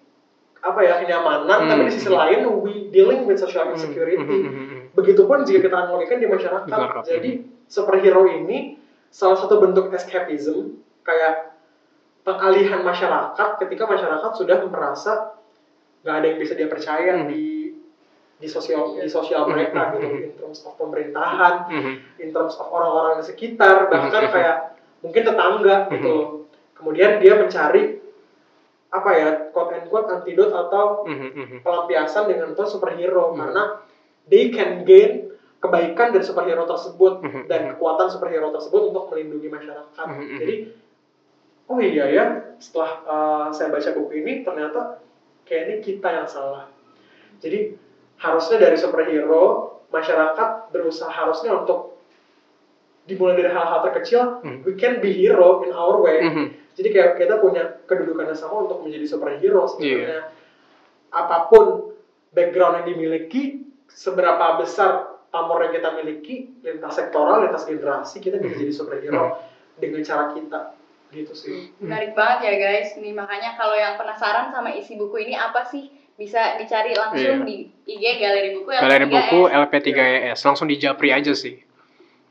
apa 0.64 0.80
ya 0.80 0.96
kenyamanan, 0.98 1.64
Mhm. 1.64 1.68
tapi 1.70 1.80
di 1.86 1.92
sisi 1.92 2.10
lain 2.10 2.40
we 2.64 2.88
dealing 2.88 3.28
with 3.28 3.36
social 3.36 3.68
Mhm, 3.68 3.72
insecurity. 3.76 4.38
mhm. 4.40 4.96
Begitupun 4.96 5.44
jika 5.44 5.68
kita 5.68 5.76
analogikan 5.76 6.18
di 6.18 6.26
masyarakat. 6.26 6.66
Masyarakat, 6.66 7.02
Jadi 7.04 7.30
superhero 7.68 8.24
ini 8.26 8.80
salah 9.12 9.36
satu 9.38 9.60
bentuk 9.60 9.92
escapism 9.92 10.80
kayak 11.04 11.52
pengalihan 12.24 12.80
masyarakat 12.80 13.48
ketika 13.60 13.84
masyarakat 13.84 14.30
sudah 14.32 14.64
merasa 14.66 15.36
nggak 16.00 16.14
ada 16.16 16.26
yang 16.26 16.38
bisa 16.40 16.56
dia 16.56 16.68
percaya 16.68 17.12
Mhm. 17.20 17.26
di 17.28 17.42
di 18.44 18.48
sosial 18.52 19.00
di 19.00 19.08
sosial 19.08 19.48
mereka 19.48 19.88
mhm, 19.88 19.92
gitu 19.96 20.08
in 20.20 20.32
terms 20.36 20.60
of 20.68 20.76
pemerintahan 20.76 21.54
Mhm. 21.72 21.92
in 22.20 22.28
terms 22.28 22.60
of 22.60 22.68
orang-orang 22.68 23.24
di 23.24 23.32
sekitar 23.32 23.88
bahkan 23.88 24.28
Mhm. 24.28 24.32
kayak 24.36 24.56
mungkin 25.00 25.22
tetangga 25.24 25.76
gitu 25.88 26.16
kemudian 26.76 27.16
dia 27.24 27.40
mencari 27.40 28.04
apa 28.92 29.10
ya 29.16 29.28
quote 29.50 29.72
and 29.74 29.88
quote 29.88 30.06
antidot 30.12 30.52
atau 30.52 31.08
pelampiasan 31.64 32.28
dengan 32.28 32.52
itu 32.52 32.62
superhero 32.68 33.32
karena 33.32 33.80
they 34.28 34.52
can 34.52 34.84
gain 34.84 35.32
kebaikan 35.58 36.12
dari 36.12 36.22
superhero 36.22 36.68
tersebut 36.68 37.24
dan 37.48 37.72
kekuatan 37.74 38.12
superhero 38.12 38.52
tersebut 38.52 38.92
untuk 38.92 39.08
melindungi 39.08 39.48
masyarakat. 39.48 40.06
Jadi 40.36 40.56
oh 41.72 41.80
iya 41.80 42.04
ya 42.12 42.24
setelah 42.60 42.92
uh, 43.08 43.46
saya 43.48 43.72
baca 43.72 43.90
buku 43.96 44.20
ini 44.20 44.44
ternyata 44.44 45.00
kayak 45.48 45.62
ini 45.64 45.76
kita 45.80 46.08
yang 46.12 46.28
salah. 46.28 46.68
Jadi 47.40 47.74
harusnya 48.18 48.56
dari 48.58 48.76
superhero 48.78 49.42
masyarakat 49.90 50.74
berusaha 50.74 51.10
harusnya 51.10 51.54
untuk 51.54 51.98
dimulai 53.04 53.36
dari 53.36 53.52
hal-hal 53.52 53.84
terkecil 53.84 54.40
Mhm. 54.40 54.58
we 54.64 54.72
can 54.74 54.98
be 54.98 55.12
hero 55.12 55.60
in 55.62 55.70
our 55.70 56.00
way. 56.00 56.24
Mhm. 56.24 56.46
Jadi 56.74 56.88
kayak 56.90 57.10
kita 57.20 57.38
punya 57.38 57.62
kedudukan 57.86 58.32
yang 58.32 58.38
sama 58.38 58.66
untuk 58.66 58.82
menjadi 58.82 59.06
superhero 59.06 59.68
sebenarnya. 59.70 60.32
Apa 61.14 61.46
pun 61.46 61.94
background 62.34 62.82
yang 62.82 62.86
dimiliki, 62.96 63.62
seberapa 63.86 64.58
besar 64.58 65.22
pamor 65.30 65.62
yang 65.68 65.78
kita 65.78 65.94
miliki, 65.94 66.50
lintas 66.66 66.98
sektoral, 66.98 67.46
lintas 67.46 67.62
generasi, 67.68 68.18
kita 68.18 68.42
bisa 68.42 68.58
Mhm. 68.58 68.62
jadi 68.66 68.72
superhero 68.74 69.24
dengan 69.78 70.02
cara 70.02 70.34
kita. 70.34 70.60
Gitu 71.14 71.30
sih. 71.30 71.70
Menarik 71.78 72.18
banget 72.18 72.50
ya 72.50 72.54
guys. 72.58 72.98
Nih 72.98 73.14
makanya 73.14 73.54
kalau 73.54 73.78
yang 73.78 73.94
penasaran 73.94 74.50
sama 74.50 74.74
isi 74.74 74.98
buku 74.98 75.22
ini 75.22 75.38
apa 75.38 75.62
sih 75.62 75.86
bisa 76.14 76.56
dicari 76.56 76.94
langsung 76.94 77.42
Iya. 77.42 77.46
di 77.46 77.56
IG 77.84 78.04
galeri 78.16 78.50
buku 78.54 78.70
Galeri 78.70 79.04
LP3S. 79.04 79.12
buku 79.12 79.40
LP3ES 79.50 80.38
langsung 80.42 80.66
di 80.66 80.76
Japri 80.78 81.10
aja 81.10 81.34
sih. 81.34 81.58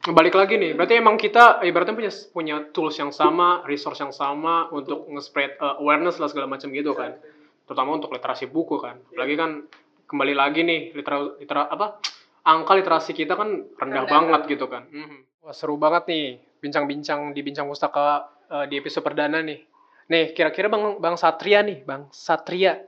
Balik 0.04 0.36
lagi 0.36 0.60
nih, 0.60 0.76
berarti 0.76 1.00
emang 1.00 1.16
kita 1.16 1.64
ibaratnya 1.64 1.96
punya 1.96 2.12
punya 2.36 2.56
tools 2.72 3.00
yang 3.00 3.12
sama, 3.12 3.64
resource 3.64 4.04
yang 4.04 4.12
sama 4.12 4.68
untuk 4.70 5.08
nge-spread 5.08 5.56
uh, 5.58 5.80
awareness 5.80 6.20
lah 6.20 6.28
segala 6.28 6.48
macam 6.48 6.70
gitu 6.70 6.92
kan. 6.94 7.16
terutama 7.64 7.96
untuk 7.96 8.12
literasi 8.12 8.52
buku 8.52 8.76
kan. 8.76 9.00
Apalagi 9.08 9.40
kan 9.40 9.64
kembali 10.04 10.36
lagi 10.36 10.68
nih 10.68 10.92
litera, 10.92 11.32
litera 11.40 11.64
apa 11.64 11.96
angka 12.44 12.76
literasi 12.76 13.16
kita 13.16 13.40
kan 13.40 13.72
rendah, 13.80 14.04
Rendah 14.04 14.12
banget 14.12 14.42
gitu 14.52 14.68
kan. 14.68 14.84
Mhm. 14.92 15.48
Wah 15.48 15.56
seru 15.56 15.80
banget 15.80 16.12
nih 16.12 16.26
bincang-bincang 16.60 17.32
di 17.32 17.40
bincang 17.40 17.72
pustaka 17.72 18.28
eh, 18.52 18.68
di 18.68 18.76
episode 18.76 19.00
perdana 19.00 19.40
nih. 19.40 19.64
Nih 20.12 20.36
kira-kira 20.36 20.68
bang 20.68 21.00
bang 21.00 21.16
Satria 21.16 21.64
nih 21.64 21.88
bang 21.88 22.12
Satria, 22.12 22.84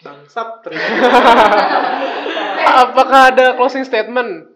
Bangsat. 0.00 0.64
apakah 2.70 3.34
ada 3.34 3.46
closing 3.58 3.84
statement 3.84 4.50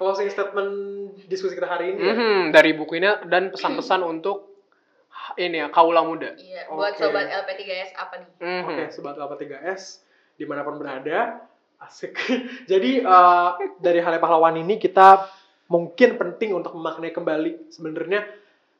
Closing 0.00 0.34
statement 0.34 0.72
diskusi 1.30 1.54
kita 1.54 1.68
hari 1.70 1.94
ini. 1.94 2.00
ya? 2.02 2.14
Mhm, 2.16 2.38
dari 2.50 2.74
buku 2.74 2.98
ini 2.98 3.06
dan 3.30 3.54
pesan-pesan 3.54 4.02
untuk 4.18 4.50
ini 5.38 5.62
ya 5.62 5.70
kaula 5.70 6.02
muda. 6.02 6.34
Iya, 6.34 6.66
buat 6.66 6.98
Oke. 6.98 7.06
sobat 7.06 7.30
LP3S 7.30 7.94
apa 7.94 8.14
nih? 8.18 8.30
Mhm. 8.42 8.62
Oke, 8.66 8.82
sobat 8.90 9.14
Lapa 9.14 9.38
3S 9.38 10.02
di 10.34 10.42
mana 10.42 10.66
pun 10.66 10.82
berada, 10.82 11.46
asik. 11.78 12.18
Jadi 12.70 12.98
eh, 12.98 13.50
dari 13.78 14.02
Hale 14.02 14.18
Pahlawan 14.18 14.58
ini 14.58 14.82
kita 14.82 15.30
mungkin 15.70 16.18
penting 16.18 16.50
untuk 16.50 16.74
memaknai 16.74 17.14
kembali 17.14 17.70
sebenarnya 17.70 18.26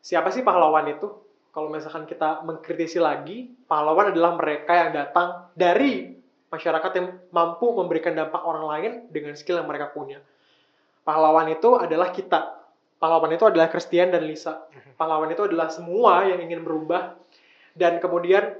siapa 0.02 0.34
sih 0.34 0.42
pahlawan 0.42 0.90
itu? 0.90 1.06
Kalau 1.52 1.68
misalkan 1.68 2.08
kita 2.08 2.40
mengkritisi 2.48 2.96
lagi, 2.96 3.52
pahlawan 3.68 4.08
adalah 4.08 4.40
mereka 4.40 4.72
yang 4.72 4.90
datang 4.96 5.52
dari 5.52 6.16
masyarakat 6.48 6.90
yang 6.96 7.06
mampu 7.28 7.76
memberikan 7.76 8.16
dampak 8.16 8.40
orang 8.40 8.64
lain 8.68 8.92
dengan 9.12 9.36
skill 9.36 9.60
yang 9.60 9.68
mereka 9.68 9.92
punya. 9.92 10.20
Pahlawan 11.04 11.52
itu 11.52 11.76
adalah 11.76 12.08
kita. 12.08 12.56
Pahlawan 12.96 13.36
itu 13.36 13.44
adalah 13.44 13.68
Christian 13.68 14.08
dan 14.12 14.24
Lisa. 14.24 14.64
Pahlawan 15.00 15.28
itu 15.28 15.44
adalah 15.44 15.68
semua 15.68 16.24
yang 16.24 16.40
ingin 16.40 16.64
berubah 16.64 17.20
dan 17.76 18.00
kemudian 18.00 18.56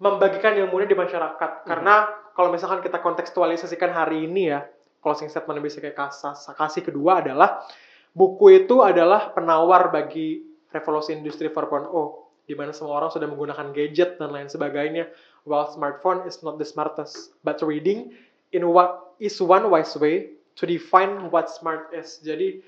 membagikan 0.00 0.56
ilmunya 0.56 0.88
di 0.88 0.96
masyarakat. 0.96 1.68
Karena 1.68 2.08
kalau 2.32 2.48
misalkan 2.48 2.80
kita 2.80 3.04
kontekstualisasikan 3.04 3.92
hari 3.92 4.24
ini 4.24 4.48
ya, 4.48 4.64
closing 5.04 5.28
statement 5.28 5.60
bisa 5.60 5.80
kayak 5.80 5.96
kasih 6.56 6.82
kedua 6.84 7.20
adalah 7.20 7.60
buku 8.16 8.64
itu 8.64 8.80
adalah 8.80 9.32
penawar 9.32 9.92
bagi 9.92 10.49
revolusi 10.70 11.12
industri 11.12 11.46
4.0 11.46 11.90
di 12.44 12.58
mana 12.58 12.74
semua 12.74 12.98
orang 12.98 13.10
sudah 13.10 13.30
menggunakan 13.30 13.70
gadget 13.70 14.18
dan 14.18 14.34
lain 14.34 14.50
sebagainya. 14.50 15.06
While 15.46 15.70
smartphone 15.70 16.26
is 16.26 16.42
not 16.42 16.58
the 16.58 16.66
smartest, 16.66 17.32
but 17.40 17.62
reading 17.62 18.10
in 18.50 18.66
what 18.66 19.14
is 19.22 19.38
one 19.38 19.70
wise 19.70 19.94
way 19.94 20.34
to 20.58 20.66
define 20.66 21.30
what 21.30 21.46
smart 21.48 21.94
is. 21.94 22.18
Jadi 22.20 22.60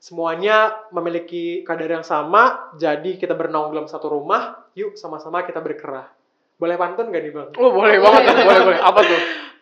semuanya 0.00 0.88
memiliki 0.90 1.60
kadar 1.62 2.00
yang 2.00 2.06
sama, 2.06 2.72
jadi 2.80 3.20
kita 3.20 3.36
bernaung 3.36 3.76
dalam 3.76 3.86
satu 3.86 4.08
rumah, 4.08 4.64
yuk 4.72 4.96
sama-sama 4.96 5.44
kita 5.44 5.60
berkerah. 5.60 6.08
Boleh 6.56 6.76
pantun 6.76 7.12
gak 7.12 7.20
nih 7.20 7.32
bang? 7.32 7.48
Oh 7.56 7.72
boleh 7.72 8.00
banget, 8.00 8.22
tuh, 8.24 8.44
boleh 8.48 8.62
boleh. 8.64 8.80
Apa 8.80 9.00
tuh? 9.04 9.20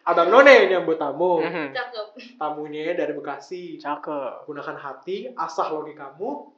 Abang 0.08 0.32
None 0.32 0.72
nyambut 0.72 0.96
tamu, 0.96 1.44
Mhm. 1.44 1.76
Cakep. 1.76 2.06
tamunya 2.40 2.96
dari 2.96 3.12
Bekasi. 3.12 3.76
Cakep. 3.76 4.48
Gunakan 4.48 4.76
hati, 4.80 5.28
asah 5.36 5.68
logikamu, 5.68 6.48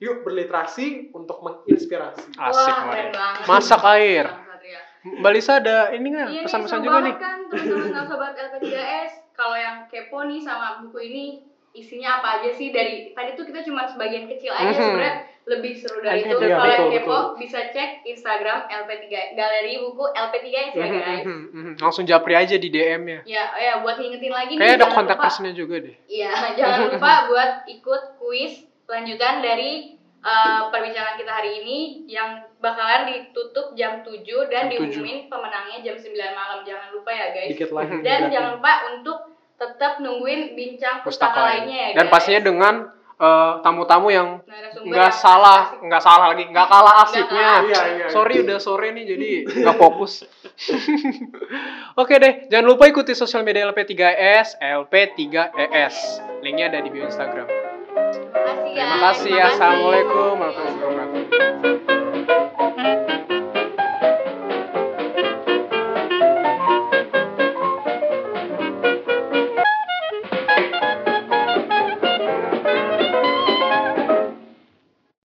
yuk 0.00 0.24
berliterasi 0.24 1.12
untuk 1.12 1.38
menginspirasi. 1.40 2.32
Asik 2.34 2.66
Wah, 2.66 2.80
keren 2.88 3.08
banget. 3.12 3.44
Masak 3.44 3.82
air. 3.92 4.26
Satria. 4.26 4.80
Mbak 5.02 5.30
Lisa 5.30 5.52
ada 5.56 5.78
ini 5.90 6.06
nggak 6.10 6.28
Iya 6.30 6.42
pesan-pesan 6.42 6.78
juga 6.80 6.98
nih? 7.02 7.14
kan 7.14 7.38
teman-teman 7.46 8.04
sobat 8.04 8.32
LP3S. 8.34 9.12
Kalau 9.32 9.56
yang 9.56 9.84
kepo 9.86 10.18
nih 10.22 10.40
sama 10.40 10.80
buku 10.80 10.98
ini 11.02 11.24
isinya 11.70 12.18
apa 12.18 12.40
aja 12.40 12.50
sih 12.50 12.68
dari 12.68 13.14
tadi 13.14 13.32
tuh 13.32 13.44
kita 13.44 13.62
cuma 13.62 13.86
sebagian 13.86 14.26
kecil 14.26 14.50
aja 14.50 14.68
Mhm. 14.68 14.76
sebenarnya 14.76 15.16
lebih 15.46 15.72
seru 15.74 15.98
dari 16.00 16.20
itu. 16.20 16.34
Iya, 16.34 16.48
Kalau 16.50 16.66
yang 16.66 16.90
kepo 16.90 17.08
betul. 17.08 17.24
bisa 17.38 17.58
cek 17.70 17.90
Instagram 18.04 18.58
LP3 18.66 19.04
Galeri 19.32 19.74
Buku 19.78 20.04
LP3S 20.06 20.72
ya 20.74 20.86
guys. 20.86 21.24
Mhm, 21.24 21.40
mhm. 21.50 21.72
Langsung 21.78 22.04
japri 22.04 22.34
aja 22.34 22.54
di 22.54 22.68
DM 22.68 23.02
ya. 23.06 23.20
Ya, 23.24 23.44
ya 23.54 23.72
buat 23.78 23.96
ngingetin 23.96 24.28
lagi 24.30 24.52
nih. 24.52 24.60
Kayak 24.60 24.74
ada 24.76 24.86
kontak 24.90 25.16
lupa- 25.16 25.24
personnya 25.24 25.52
juga 25.52 25.76
deh. 25.78 25.96
Iya, 26.06 26.28
jangan 26.58 26.78
lupa 26.90 27.12
buat 27.26 27.50
ikut 27.66 28.02
kuis 28.16 28.68
lanjutan 28.90 29.38
dari 29.38 29.94
uh, 30.20 30.68
perbincangan 30.74 31.14
kita 31.14 31.30
hari 31.30 31.62
ini 31.62 31.78
yang 32.10 32.42
bakalan 32.58 33.06
ditutup 33.06 33.72
jam 33.78 34.02
7 34.02 34.20
dan 34.50 34.66
Jam 34.66 34.82
7. 34.82 34.90
diumumin 34.90 35.30
pemenangnya 35.30 35.78
jam 35.80 35.96
9 35.96 36.10
malam. 36.34 36.58
Jangan 36.66 36.88
lupa 36.90 37.10
ya 37.14 37.26
guys. 37.30 37.50
Dikit 37.54 37.70
lagi. 37.70 38.02
Dan 38.02 38.20
jangan 38.28 38.58
lupa 38.58 38.72
untuk 38.90 39.18
tetap 39.54 40.00
nungguin 40.00 40.56
bincang 40.58 41.04
pustaka, 41.04 41.36
Pustaka 41.36 41.40
lainnya 41.46 41.78
ya 41.78 41.88
Dan 41.94 42.06
guys. 42.08 42.12
pastinya 42.12 42.42
dengan 42.42 42.74
eh, 43.20 43.52
tamu-tamu 43.60 44.08
yang 44.08 44.40
nggak 44.80 45.12
yang 45.12 45.20
salah, 45.20 45.76
nggak 45.78 46.02
salah 46.02 46.26
lagi, 46.32 46.48
nggak 46.48 46.66
kalah 46.66 46.94
asiknya. 47.04 47.50
Iya, 47.68 47.82
iya, 47.96 48.06
Sorry 48.08 48.40
iya. 48.40 48.44
udah 48.48 48.58
sore 48.58 48.88
nih 48.96 49.04
jadi 49.04 49.30
nggak 49.60 49.76
fokus. 49.76 50.24
Oke 52.00 52.16
deh, 52.16 52.48
jangan 52.48 52.66
lupa 52.66 52.88
ikuti 52.88 53.12
sosial 53.12 53.44
media 53.44 53.68
LP3S, 53.68 54.58
LP3ES. 54.60 55.96
Linknya 56.40 56.72
ada 56.72 56.80
di 56.80 56.88
bio 56.88 57.04
Instagram. 57.04 57.46
Terima 58.00 58.40
kasih 58.40 58.70
ya. 58.72 58.72
Terima 58.72 58.98
kasih 59.04 59.30
ya. 59.36 59.44
Assalamualaikum 59.52 60.34
warahmatullahi 60.40 60.78
wabarakatuh. 60.80 61.99